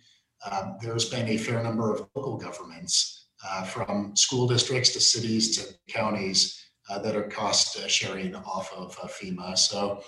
Um, 0.50 0.76
there's 0.80 1.10
been 1.10 1.28
a 1.28 1.36
fair 1.36 1.62
number 1.62 1.92
of 1.92 2.08
local 2.14 2.36
governments, 2.38 3.26
from 3.66 4.14
school 4.16 4.46
districts 4.46 4.90
to 4.90 5.00
cities 5.00 5.56
to 5.56 5.74
counties, 5.92 6.64
that 7.02 7.14
are 7.16 7.24
cost 7.24 7.78
sharing 7.88 8.34
off 8.34 8.72
of 8.72 8.96
FEMA. 8.96 9.58
So 9.58 10.02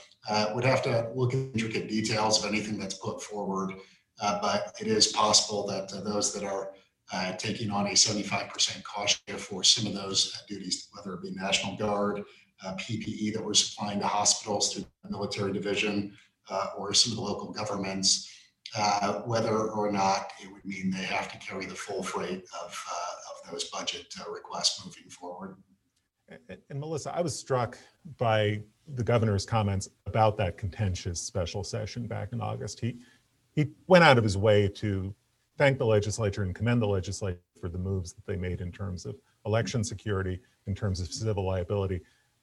we'd 0.55 0.65
have 0.65 0.83
to 0.83 1.11
look 1.15 1.35
at 1.35 1.41
intricate 1.55 1.89
details 1.89 2.43
of 2.43 2.51
anything 2.51 2.79
that's 2.79 2.95
put 2.95 3.23
forward 3.23 3.75
uh, 4.21 4.39
but 4.41 4.75
it 4.81 4.87
is 4.87 5.09
possible 5.09 5.67
that 5.67 5.93
uh, 5.93 6.01
those 6.03 6.33
that 6.35 6.45
are 6.45 6.73
uh, 7.13 7.33
taking 7.33 7.71
on 7.71 7.87
a 7.87 7.91
75% 7.91 8.83
cost 8.85 9.23
share 9.27 9.39
for 9.39 9.65
some 9.65 9.87
of 9.87 9.95
those 9.95 10.43
duties, 10.49 10.89
whether 10.93 11.15
it 11.15 11.23
be 11.23 11.31
National 11.33 11.77
Guard, 11.77 12.23
PPE 12.65 13.33
that 13.35 13.45
we're 13.45 13.55
supplying 13.55 14.01
to 14.01 14.07
hospitals 14.07 14.73
through 14.73 14.85
the 15.05 15.11
military 15.11 15.53
division, 15.53 16.13
or 16.77 16.93
some 16.93 17.13
of 17.13 17.17
the 17.17 17.23
local 17.23 17.53
governments, 17.53 18.31
uh, 18.77 19.15
whether 19.23 19.69
or 19.71 19.91
not 19.91 20.33
it 20.41 20.51
would 20.53 20.65
mean 20.65 20.91
they 20.91 20.99
have 20.99 21.31
to 21.31 21.39
carry 21.39 21.67
the 21.67 21.75
full 21.75 22.03
freight 22.03 22.45
of, 22.65 22.85
uh, 22.91 23.47
of 23.47 23.53
those 23.53 23.65
budget 23.65 24.07
uh, 24.21 24.31
requests 24.31 24.85
moving 24.85 25.11
forward. 25.11 25.57
And, 26.29 26.59
and, 26.71 26.79
Melissa, 26.79 27.13
I 27.15 27.21
was 27.23 27.37
struck 27.37 27.77
by 28.17 28.63
the 28.95 29.03
governor's 29.03 29.45
comments 29.45 29.89
about 30.07 30.37
that 30.37 30.57
contentious 30.57 31.21
special 31.21 31.65
session 31.65 32.07
back 32.07 32.33
in 32.33 32.41
August. 32.41 32.79
He 32.79 32.99
he 33.53 33.67
went 33.89 34.05
out 34.05 34.17
of 34.17 34.23
his 34.23 34.37
way 34.37 34.69
to 34.69 35.13
thank 35.59 35.77
the 35.77 35.85
legislature 35.85 36.45
and 36.45 36.55
commend 36.55 36.81
the 36.81 36.87
legislature 36.87 37.41
for 37.61 37.69
the 37.69 37.79
moves 37.79 38.13
that 38.13 38.25
they 38.25 38.37
made 38.37 38.61
in 38.61 38.71
terms 38.71 39.05
of 39.07 39.17
election 39.45 39.83
security, 39.83 40.39
in 40.69 40.75
terms 40.75 41.01
of 41.01 41.13
civil 41.13 41.45
liability. 41.45 42.01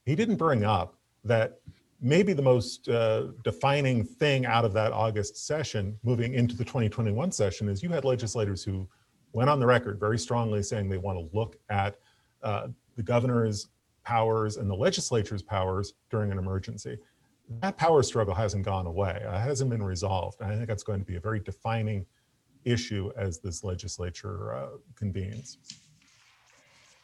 He 0.07 0.15
didn't 0.15 0.37
bring 0.37 0.63
up 0.63 0.95
that 1.23 1.59
maybe 2.01 2.33
the 2.33 2.41
most 2.41 2.87
uh, 2.89 3.27
defining 3.43 4.03
thing 4.03 4.45
out 4.45 4.65
of 4.65 4.73
that 4.73 4.91
August 4.91 5.45
session 5.45 5.97
moving 6.03 6.33
into 6.33 6.55
the 6.55 6.63
2021 6.63 7.31
session 7.31 7.69
is 7.69 7.83
you 7.83 7.89
had 7.89 8.05
legislators 8.05 8.63
who 8.63 8.87
went 9.33 9.49
on 9.49 9.59
the 9.59 9.65
record 9.65 9.99
very 9.99 10.17
strongly 10.17 10.63
saying 10.63 10.89
they 10.89 10.97
want 10.97 11.19
to 11.19 11.37
look 11.37 11.57
at 11.69 11.97
uh, 12.41 12.67
the 12.95 13.03
governor's 13.03 13.67
powers 14.03 14.57
and 14.57 14.69
the 14.69 14.75
legislature's 14.75 15.43
powers 15.43 15.93
during 16.09 16.31
an 16.31 16.37
emergency 16.37 16.97
that 17.61 17.77
power 17.77 18.03
struggle 18.03 18.33
hasn't 18.33 18.65
gone 18.65 18.85
away. 18.85 19.21
It 19.21 19.39
hasn't 19.39 19.69
been 19.69 19.83
resolved. 19.83 20.41
And 20.41 20.51
I 20.51 20.55
think 20.55 20.67
that's 20.67 20.83
going 20.83 20.99
to 20.99 21.05
be 21.05 21.15
a 21.15 21.19
very 21.19 21.39
defining 21.39 22.05
issue 22.65 23.11
as 23.15 23.39
this 23.39 23.63
legislature 23.63 24.53
uh, 24.53 24.67
convenes. 24.95 25.57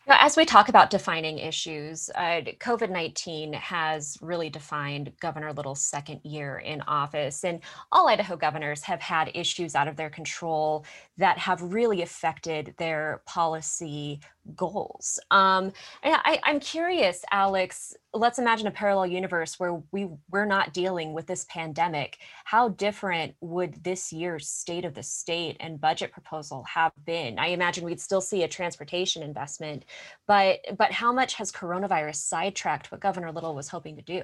Now, 0.06 0.18
as 0.20 0.36
we 0.36 0.44
talk 0.44 0.68
about 0.68 0.90
defining 0.90 1.40
issues, 1.40 2.10
uh, 2.14 2.42
COVID 2.60 2.90
19 2.90 3.54
has 3.54 4.18
really 4.22 4.50
defined 4.50 5.14
Governor 5.22 5.54
Little's 5.54 5.82
second 5.82 6.20
year 6.24 6.58
in 6.58 6.82
office. 6.82 7.46
And 7.46 7.62
all 7.90 8.10
Idaho 8.10 8.36
governors 8.36 8.84
have 8.84 9.00
had 9.00 9.32
issues 9.34 9.76
out 9.76 9.88
of 9.88 9.96
their 9.96 10.10
control 10.10 10.86
that 11.18 11.38
have 11.38 11.62
really 11.62 12.02
affected 12.02 12.76
their 12.78 13.22
policy 13.26 14.20
goals. 14.56 15.20
Um, 15.32 15.66
and 16.04 16.16
I, 16.26 16.40
I'm 16.44 16.60
curious, 16.60 17.24
Alex, 17.32 17.96
let's 18.14 18.40
imagine 18.40 18.68
a 18.68 18.72
parallel 18.72 19.08
universe 19.08 19.60
where 19.60 19.82
we, 19.92 20.10
we're 20.30 20.46
not 20.46 20.74
dealing 20.74 21.14
with 21.14 21.28
this 21.28 21.46
pandemic. 21.50 22.20
How 22.44 22.70
different 22.70 23.36
would 23.42 23.84
this 23.84 24.12
year's 24.12 24.48
state 24.48 24.86
of 24.86 24.94
the 24.94 25.04
state 25.04 25.58
and 25.60 25.80
budget 25.80 26.12
proposal 26.12 26.64
have 26.64 26.92
been? 27.06 27.40
I 27.40 27.48
imagine 27.48 27.86
we'd 27.86 28.02
still 28.02 28.22
see 28.22 28.44
a 28.44 28.48
transportation 28.48 29.24
investment, 29.24 29.86
but, 30.28 30.60
but 30.78 30.92
how 30.92 31.14
much 31.14 31.36
has 31.36 31.52
coronavirus 31.52 32.16
sidetracked 32.16 32.92
what 32.92 33.02
Governor 33.02 33.32
Little 33.32 33.56
was 33.56 33.70
hoping 33.70 33.96
to 33.96 34.02
do? 34.02 34.24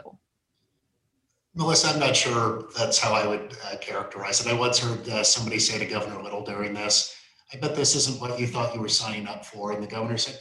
Melissa, 1.56 1.90
I'm 1.90 2.00
not 2.00 2.16
sure 2.16 2.66
that's 2.78 3.00
how 3.00 3.14
I 3.14 3.26
would 3.26 3.58
uh, 3.66 3.78
characterize 3.78 4.46
it. 4.46 4.52
I 4.52 4.54
once 4.54 4.80
heard 4.80 5.08
uh, 5.10 5.24
somebody 5.24 5.60
say 5.60 5.80
to 5.80 5.86
Governor 5.86 6.22
Little 6.22 6.44
during 6.44 6.74
this, 6.74 7.16
I 7.54 7.58
bet 7.58 7.76
this 7.76 7.96
isn't 7.96 8.22
what 8.22 8.40
you 8.40 8.48
thought 8.48 8.76
you 8.76 8.82
were 8.82 8.90
signing 8.90 9.28
up 9.28 9.46
for. 9.46 9.72
And 9.72 9.82
the 9.82 9.88
governor 9.88 10.18
said, 10.18 10.40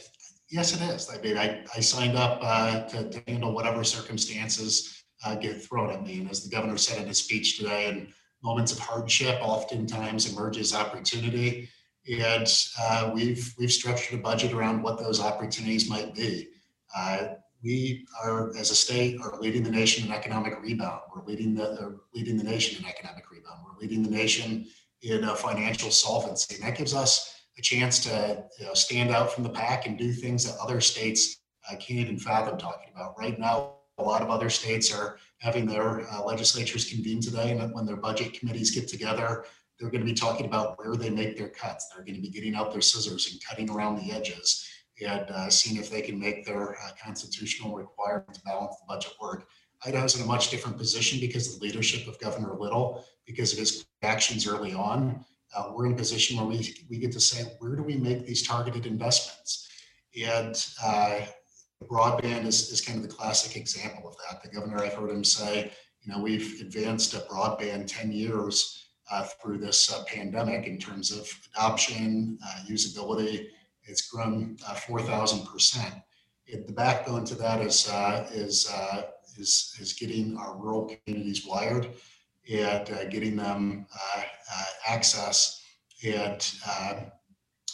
yes, 0.49 0.79
it 0.79 0.83
is. 0.93 1.09
I 1.09 1.19
mean, 1.21 1.37
I, 1.37 1.63
I 1.75 1.79
signed 1.79 2.15
up 2.15 2.39
uh, 2.41 2.81
to, 2.81 3.09
to, 3.09 3.21
handle 3.27 3.53
whatever 3.53 3.83
circumstances 3.83 5.03
uh, 5.25 5.35
get 5.35 5.61
thrown 5.61 5.89
at 5.89 6.03
me. 6.03 6.19
And 6.19 6.29
as 6.29 6.43
the 6.43 6.49
governor 6.49 6.77
said 6.77 7.01
in 7.01 7.07
his 7.07 7.17
speech 7.17 7.57
today, 7.57 7.87
in 7.87 8.13
moments 8.43 8.71
of 8.71 8.79
hardship 8.79 9.39
oftentimes 9.41 10.31
emerges 10.31 10.73
opportunity. 10.73 11.69
And 12.07 12.47
uh, 12.79 13.11
we've, 13.13 13.53
we've 13.57 13.71
structured 13.71 14.19
a 14.19 14.21
budget 14.21 14.53
around 14.53 14.81
what 14.81 14.99
those 14.99 15.19
opportunities 15.19 15.89
might 15.89 16.13
be. 16.15 16.49
Uh, 16.95 17.29
we 17.61 18.05
are, 18.23 18.55
as 18.55 18.71
a 18.71 18.75
state, 18.75 19.19
are 19.21 19.37
leading 19.39 19.63
the 19.63 19.71
nation 19.71 20.05
in 20.05 20.13
economic 20.13 20.61
rebound. 20.61 21.01
We're 21.13 21.25
leading 21.25 21.55
the, 21.55 21.71
uh, 21.71 21.89
leading 22.15 22.37
the 22.37 22.43
nation 22.43 22.81
in 22.81 22.89
economic 22.89 23.29
rebound. 23.29 23.59
We're 23.65 23.79
leading 23.81 24.01
the 24.01 24.09
nation 24.09 24.67
in 25.01 25.23
a 25.23 25.35
financial 25.35 25.91
solvency. 25.91 26.55
And 26.55 26.63
that 26.63 26.77
gives 26.77 26.93
us 26.93 27.41
a 27.57 27.61
chance 27.61 27.99
to 28.03 28.43
you 28.59 28.65
know, 28.65 28.73
stand 28.73 29.11
out 29.11 29.31
from 29.31 29.43
the 29.43 29.49
pack 29.49 29.85
and 29.85 29.97
do 29.97 30.11
things 30.11 30.45
that 30.45 30.59
other 30.61 30.81
states 30.81 31.37
uh, 31.69 31.75
can't 31.75 31.99
even 31.99 32.17
fathom 32.17 32.57
talking 32.57 32.89
about. 32.95 33.17
Right 33.17 33.37
now, 33.39 33.73
a 33.97 34.03
lot 34.03 34.21
of 34.21 34.29
other 34.29 34.49
states 34.49 34.93
are 34.93 35.17
having 35.39 35.65
their 35.65 36.09
uh, 36.09 36.23
legislatures 36.23 36.89
convene 36.89 37.21
today, 37.21 37.51
and 37.51 37.73
when 37.73 37.85
their 37.85 37.97
budget 37.97 38.33
committees 38.33 38.71
get 38.71 38.87
together, 38.87 39.45
they're 39.79 39.89
going 39.89 40.01
to 40.01 40.09
be 40.09 40.13
talking 40.13 40.45
about 40.45 40.77
where 40.77 40.95
they 40.95 41.09
make 41.09 41.37
their 41.37 41.49
cuts. 41.49 41.87
They're 41.89 42.03
going 42.03 42.15
to 42.15 42.21
be 42.21 42.29
getting 42.29 42.55
out 42.55 42.71
their 42.71 42.81
scissors 42.81 43.31
and 43.31 43.41
cutting 43.43 43.69
around 43.69 43.97
the 43.97 44.11
edges 44.11 44.65
and 45.01 45.29
uh, 45.29 45.49
seeing 45.49 45.77
if 45.77 45.89
they 45.89 46.01
can 46.01 46.19
make 46.19 46.45
their 46.45 46.73
uh, 46.73 46.89
constitutional 47.01 47.75
requirements 47.75 48.39
balance 48.39 48.75
the 48.77 48.93
budget 48.93 49.13
work. 49.21 49.47
Idaho's 49.85 50.15
in 50.15 50.23
a 50.23 50.25
much 50.25 50.49
different 50.49 50.77
position 50.77 51.19
because 51.19 51.53
of 51.53 51.59
the 51.59 51.65
leadership 51.65 52.07
of 52.07 52.19
Governor 52.19 52.55
Little, 52.59 53.05
because 53.25 53.53
of 53.53 53.59
his 53.59 53.85
actions 54.01 54.47
early 54.47 54.73
on. 54.73 55.23
Uh, 55.55 55.71
we're 55.73 55.87
in 55.87 55.93
a 55.93 55.97
position 55.97 56.37
where 56.37 56.45
we, 56.45 56.75
we 56.89 56.97
get 56.97 57.11
to 57.13 57.19
say, 57.19 57.43
where 57.59 57.75
do 57.75 57.83
we 57.83 57.95
make 57.95 58.25
these 58.25 58.45
targeted 58.45 58.85
investments? 58.85 59.67
And 60.15 60.55
uh, 60.83 61.21
broadband 61.85 62.45
is, 62.45 62.69
is 62.71 62.81
kind 62.81 62.97
of 62.97 63.09
the 63.09 63.15
classic 63.15 63.55
example 63.55 64.07
of 64.09 64.15
that. 64.17 64.43
The 64.43 64.49
governor, 64.49 64.83
I've 64.83 64.93
heard 64.93 65.09
him 65.09 65.23
say, 65.23 65.71
you 66.01 66.13
know, 66.13 66.21
we've 66.21 66.61
advanced 66.61 67.13
broadband 67.29 67.87
10 67.87 68.11
years 68.11 68.89
uh, 69.11 69.23
through 69.41 69.57
this 69.57 69.91
uh, 69.91 70.03
pandemic 70.07 70.67
in 70.67 70.77
terms 70.77 71.11
of 71.11 71.27
adoption, 71.53 72.37
uh, 72.45 72.59
usability. 72.69 73.47
It's 73.83 74.09
grown 74.09 74.57
4,000%. 74.57 75.85
Uh, 75.85 76.57
the 76.65 76.73
backbone 76.73 77.25
to 77.25 77.35
that 77.35 77.61
is, 77.61 77.91
is 78.31 78.71
is, 79.39 79.75
is 79.79 79.93
getting 79.93 80.37
our 80.37 80.57
rural 80.57 80.93
communities 81.05 81.45
wired 81.45 81.89
and 82.51 82.89
uh, 82.91 83.05
getting 83.05 83.35
them 83.35 83.85
uh, 83.93 84.21
uh, 84.21 84.63
access. 84.87 85.63
And 86.03 86.51
um, 86.79 87.11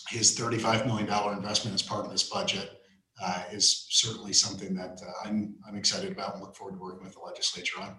his 0.09 0.37
$35 0.37 0.85
million 0.85 1.07
investment 1.37 1.73
as 1.73 1.81
part 1.81 2.05
of 2.05 2.11
this 2.11 2.29
budget 2.29 2.81
uh, 3.21 3.43
is 3.51 3.87
certainly 3.89 4.33
something 4.33 4.75
that 4.75 5.01
uh, 5.05 5.27
I'm, 5.27 5.55
I'm 5.67 5.75
excited 5.75 6.11
about 6.11 6.33
and 6.33 6.43
look 6.43 6.55
forward 6.55 6.73
to 6.73 6.79
working 6.79 7.03
with 7.03 7.13
the 7.13 7.21
legislature 7.21 7.81
on. 7.81 7.95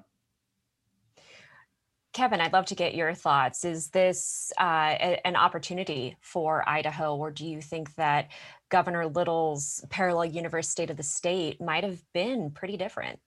Kevin, 2.13 2.41
I'd 2.41 2.55
love 2.55 2.65
to 2.67 2.75
get 2.75 2.95
your 2.95 3.13
thoughts. 3.13 3.63
Is 3.65 3.91
this 3.91 4.51
uh, 4.59 4.97
a, 4.99 5.27
an 5.27 5.37
opportunity 5.37 6.17
for 6.23 6.67
Idaho, 6.67 7.15
or 7.15 7.31
do 7.31 7.45
you 7.45 7.61
think 7.61 7.95
that 7.97 8.31
Governor 8.71 9.07
Little's 9.07 9.85
parallel 9.91 10.25
universe 10.25 10.67
state 10.67 10.89
of 10.89 10.97
the 10.97 11.03
state 11.03 11.61
might 11.61 11.85
have 11.85 12.03
been 12.15 12.51
pretty 12.51 12.79
different? 12.79 13.21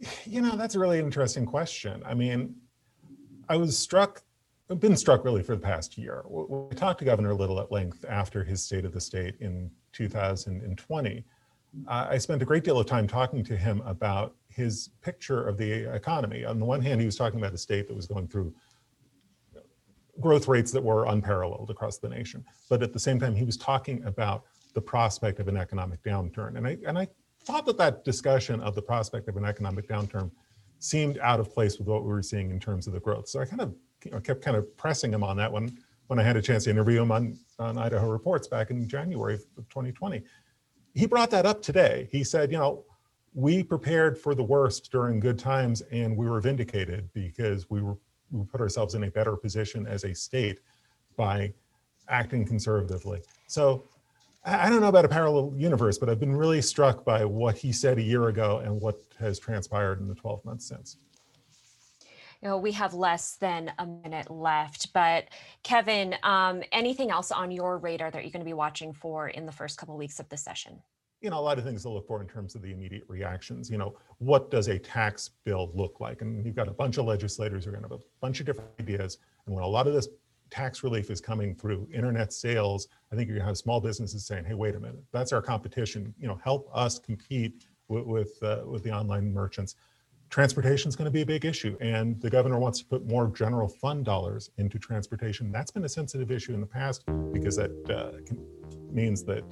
You 0.24 0.40
know, 0.40 0.56
that's 0.56 0.76
a 0.76 0.78
really 0.78 0.98
interesting 0.98 1.44
question. 1.44 2.02
I 2.06 2.14
mean, 2.14 2.54
I 3.48 3.56
was 3.56 3.76
struck 3.76 4.22
I've 4.70 4.78
been 4.78 4.96
struck 4.96 5.24
really 5.24 5.42
for 5.42 5.56
the 5.56 5.60
past 5.60 5.98
year. 5.98 6.22
We 6.28 6.76
talked 6.76 7.00
to 7.00 7.04
Governor 7.04 7.34
Little 7.34 7.58
at 7.58 7.72
length 7.72 8.04
after 8.08 8.44
his 8.44 8.62
State 8.62 8.84
of 8.84 8.92
the 8.92 9.00
State 9.00 9.34
in 9.40 9.68
2020. 9.92 11.24
Uh, 11.88 12.06
I 12.08 12.18
spent 12.18 12.40
a 12.40 12.44
great 12.44 12.62
deal 12.62 12.78
of 12.78 12.86
time 12.86 13.08
talking 13.08 13.42
to 13.44 13.56
him 13.56 13.82
about 13.84 14.36
his 14.48 14.90
picture 15.02 15.48
of 15.48 15.58
the 15.58 15.92
economy. 15.92 16.44
On 16.44 16.60
the 16.60 16.64
one 16.64 16.80
hand, 16.80 17.00
he 17.00 17.06
was 17.06 17.16
talking 17.16 17.40
about 17.40 17.52
a 17.52 17.58
state 17.58 17.88
that 17.88 17.96
was 17.96 18.06
going 18.06 18.28
through 18.28 18.54
growth 20.20 20.46
rates 20.46 20.70
that 20.70 20.82
were 20.82 21.06
unparalleled 21.06 21.70
across 21.70 21.98
the 21.98 22.08
nation. 22.08 22.44
But 22.68 22.82
at 22.82 22.92
the 22.92 23.00
same 23.00 23.18
time, 23.18 23.34
he 23.34 23.44
was 23.44 23.56
talking 23.56 24.04
about 24.04 24.44
the 24.74 24.80
prospect 24.80 25.40
of 25.40 25.48
an 25.48 25.56
economic 25.56 26.00
downturn. 26.04 26.56
And 26.56 26.66
I, 26.66 26.78
and 26.86 26.96
I 26.96 27.08
thought 27.50 27.66
that 27.66 27.78
that 27.78 28.04
discussion 28.04 28.60
of 28.60 28.74
the 28.74 28.82
prospect 28.82 29.28
of 29.28 29.36
an 29.36 29.44
economic 29.44 29.88
downturn 29.88 30.30
seemed 30.78 31.18
out 31.18 31.40
of 31.40 31.52
place 31.52 31.78
with 31.78 31.86
what 31.86 32.02
we 32.02 32.08
were 32.08 32.22
seeing 32.22 32.50
in 32.50 32.58
terms 32.58 32.86
of 32.86 32.92
the 32.92 33.00
growth. 33.00 33.28
So 33.28 33.40
I 33.40 33.44
kind 33.44 33.60
of 33.60 33.74
you 34.04 34.10
know, 34.12 34.20
kept 34.20 34.42
kind 34.42 34.56
of 34.56 34.76
pressing 34.76 35.12
him 35.12 35.22
on 35.22 35.36
that 35.36 35.52
when, 35.52 35.76
when 36.06 36.18
I 36.18 36.22
had 36.22 36.36
a 36.36 36.42
chance 36.42 36.64
to 36.64 36.70
interview 36.70 37.02
him 37.02 37.12
on, 37.12 37.38
on 37.58 37.76
Idaho 37.76 38.08
Reports 38.08 38.48
back 38.48 38.70
in 38.70 38.88
January 38.88 39.34
of 39.34 39.68
2020. 39.68 40.22
He 40.94 41.06
brought 41.06 41.30
that 41.30 41.46
up 41.46 41.62
today. 41.62 42.08
He 42.10 42.24
said, 42.24 42.50
you 42.50 42.58
know, 42.58 42.84
we 43.34 43.62
prepared 43.62 44.18
for 44.18 44.34
the 44.34 44.42
worst 44.42 44.90
during 44.90 45.20
good 45.20 45.38
times 45.38 45.82
and 45.92 46.16
we 46.16 46.28
were 46.28 46.40
vindicated 46.40 47.08
because 47.12 47.70
we 47.70 47.80
were 47.80 47.96
we 48.32 48.44
put 48.44 48.60
ourselves 48.60 48.94
in 48.94 49.04
a 49.04 49.10
better 49.10 49.36
position 49.36 49.86
as 49.88 50.04
a 50.04 50.14
state 50.14 50.60
by 51.16 51.52
acting 52.08 52.46
conservatively. 52.46 53.20
So 53.48 53.84
I 54.44 54.70
don't 54.70 54.80
know 54.80 54.88
about 54.88 55.04
a 55.04 55.08
parallel 55.08 55.52
universe, 55.56 55.98
but 55.98 56.08
I've 56.08 56.20
been 56.20 56.34
really 56.34 56.62
struck 56.62 57.04
by 57.04 57.24
what 57.24 57.56
he 57.56 57.72
said 57.72 57.98
a 57.98 58.02
year 58.02 58.28
ago 58.28 58.62
and 58.64 58.80
what 58.80 58.98
has 59.18 59.38
transpired 59.38 60.00
in 60.00 60.08
the 60.08 60.14
12 60.14 60.44
months 60.44 60.66
since. 60.66 60.96
You 62.40 62.48
know, 62.48 62.56
we 62.56 62.72
have 62.72 62.94
less 62.94 63.36
than 63.36 63.70
a 63.78 63.86
minute 63.86 64.30
left, 64.30 64.94
but 64.94 65.26
Kevin, 65.62 66.16
um, 66.22 66.62
anything 66.72 67.10
else 67.10 67.30
on 67.30 67.50
your 67.50 67.76
radar 67.76 68.10
that 68.10 68.22
you're 68.22 68.30
going 68.30 68.40
to 68.40 68.46
be 68.46 68.54
watching 68.54 68.94
for 68.94 69.28
in 69.28 69.44
the 69.44 69.52
first 69.52 69.76
couple 69.76 69.94
of 69.94 69.98
weeks 69.98 70.18
of 70.20 70.28
the 70.30 70.38
session? 70.38 70.80
you 71.20 71.28
know, 71.28 71.38
a 71.38 71.40
lot 71.40 71.58
of 71.58 71.64
things 71.64 71.82
to 71.82 71.90
look 71.90 72.06
for 72.06 72.20
in 72.22 72.26
terms 72.26 72.54
of 72.54 72.62
the 72.62 72.72
immediate 72.72 73.04
reactions. 73.06 73.70
You 73.70 73.76
know, 73.76 73.94
what 74.18 74.50
does 74.50 74.68
a 74.68 74.78
tax 74.78 75.30
bill 75.44 75.70
look 75.74 76.00
like? 76.00 76.22
And 76.22 76.44
you've 76.46 76.54
got 76.54 76.68
a 76.68 76.72
bunch 76.72 76.96
of 76.96 77.04
legislators 77.04 77.64
who 77.64 77.70
are 77.70 77.72
going 77.72 77.84
to 77.84 77.90
have 77.90 78.00
a 78.00 78.02
bunch 78.20 78.40
of 78.40 78.46
different 78.46 78.70
ideas. 78.80 79.18
And 79.44 79.54
when 79.54 79.62
a 79.62 79.68
lot 79.68 79.86
of 79.86 79.92
this 79.92 80.08
tax 80.50 80.82
relief 80.82 81.10
is 81.10 81.20
coming 81.20 81.54
through 81.54 81.88
internet 81.92 82.32
sales, 82.32 82.88
I 83.12 83.16
think 83.16 83.28
you're 83.28 83.38
to 83.38 83.44
have 83.44 83.56
small 83.56 83.80
businesses 83.80 84.26
saying, 84.26 84.44
"Hey, 84.44 84.54
wait 84.54 84.74
a 84.74 84.80
minute, 84.80 85.02
that's 85.12 85.32
our 85.32 85.42
competition. 85.42 86.14
You 86.18 86.28
know, 86.28 86.40
help 86.42 86.68
us 86.74 86.98
compete 86.98 87.66
with 87.88 88.04
with, 88.04 88.42
uh, 88.42 88.62
with 88.66 88.82
the 88.82 88.92
online 88.92 89.32
merchants." 89.32 89.76
Transportation 90.28 90.88
is 90.88 90.94
going 90.94 91.06
to 91.06 91.10
be 91.10 91.22
a 91.22 91.26
big 91.26 91.44
issue, 91.44 91.76
and 91.80 92.20
the 92.20 92.30
governor 92.30 92.58
wants 92.58 92.78
to 92.78 92.84
put 92.84 93.04
more 93.04 93.26
general 93.28 93.66
fund 93.66 94.04
dollars 94.04 94.50
into 94.58 94.78
transportation. 94.78 95.50
That's 95.50 95.72
been 95.72 95.84
a 95.84 95.88
sensitive 95.88 96.30
issue 96.30 96.54
in 96.54 96.60
the 96.60 96.66
past 96.66 97.04
because 97.32 97.56
that 97.56 97.72
uh, 97.90 98.12
means 98.92 99.24
that 99.24 99.42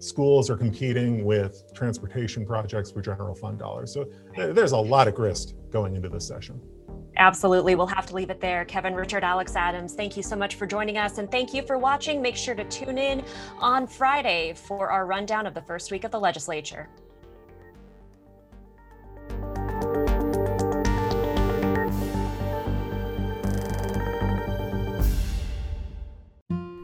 schools 0.00 0.50
are 0.50 0.56
competing 0.56 1.24
with 1.24 1.64
transportation 1.74 2.46
projects 2.46 2.90
for 2.90 3.00
general 3.00 3.34
fund 3.34 3.58
dollars. 3.58 3.92
So 3.92 4.08
there's 4.36 4.72
a 4.72 4.78
lot 4.78 5.08
of 5.08 5.14
grist 5.14 5.54
going 5.70 5.96
into 5.96 6.08
this 6.08 6.26
session. 6.26 6.60
Absolutely. 7.18 7.74
We'll 7.74 7.86
have 7.88 8.06
to 8.06 8.14
leave 8.14 8.30
it 8.30 8.40
there. 8.40 8.64
Kevin 8.64 8.94
Richert, 8.94 9.22
Alex 9.22 9.56
Adams, 9.56 9.94
thank 9.94 10.16
you 10.16 10.22
so 10.22 10.36
much 10.36 10.54
for 10.54 10.66
joining 10.66 10.98
us. 10.98 11.18
And 11.18 11.28
thank 11.30 11.52
you 11.52 11.62
for 11.62 11.76
watching. 11.76 12.22
Make 12.22 12.36
sure 12.36 12.54
to 12.54 12.64
tune 12.64 12.96
in 12.96 13.24
on 13.58 13.88
Friday 13.88 14.54
for 14.54 14.90
our 14.90 15.04
rundown 15.04 15.44
of 15.46 15.52
the 15.54 15.62
first 15.62 15.90
week 15.90 16.04
of 16.04 16.12
the 16.12 16.20
legislature. 16.20 16.88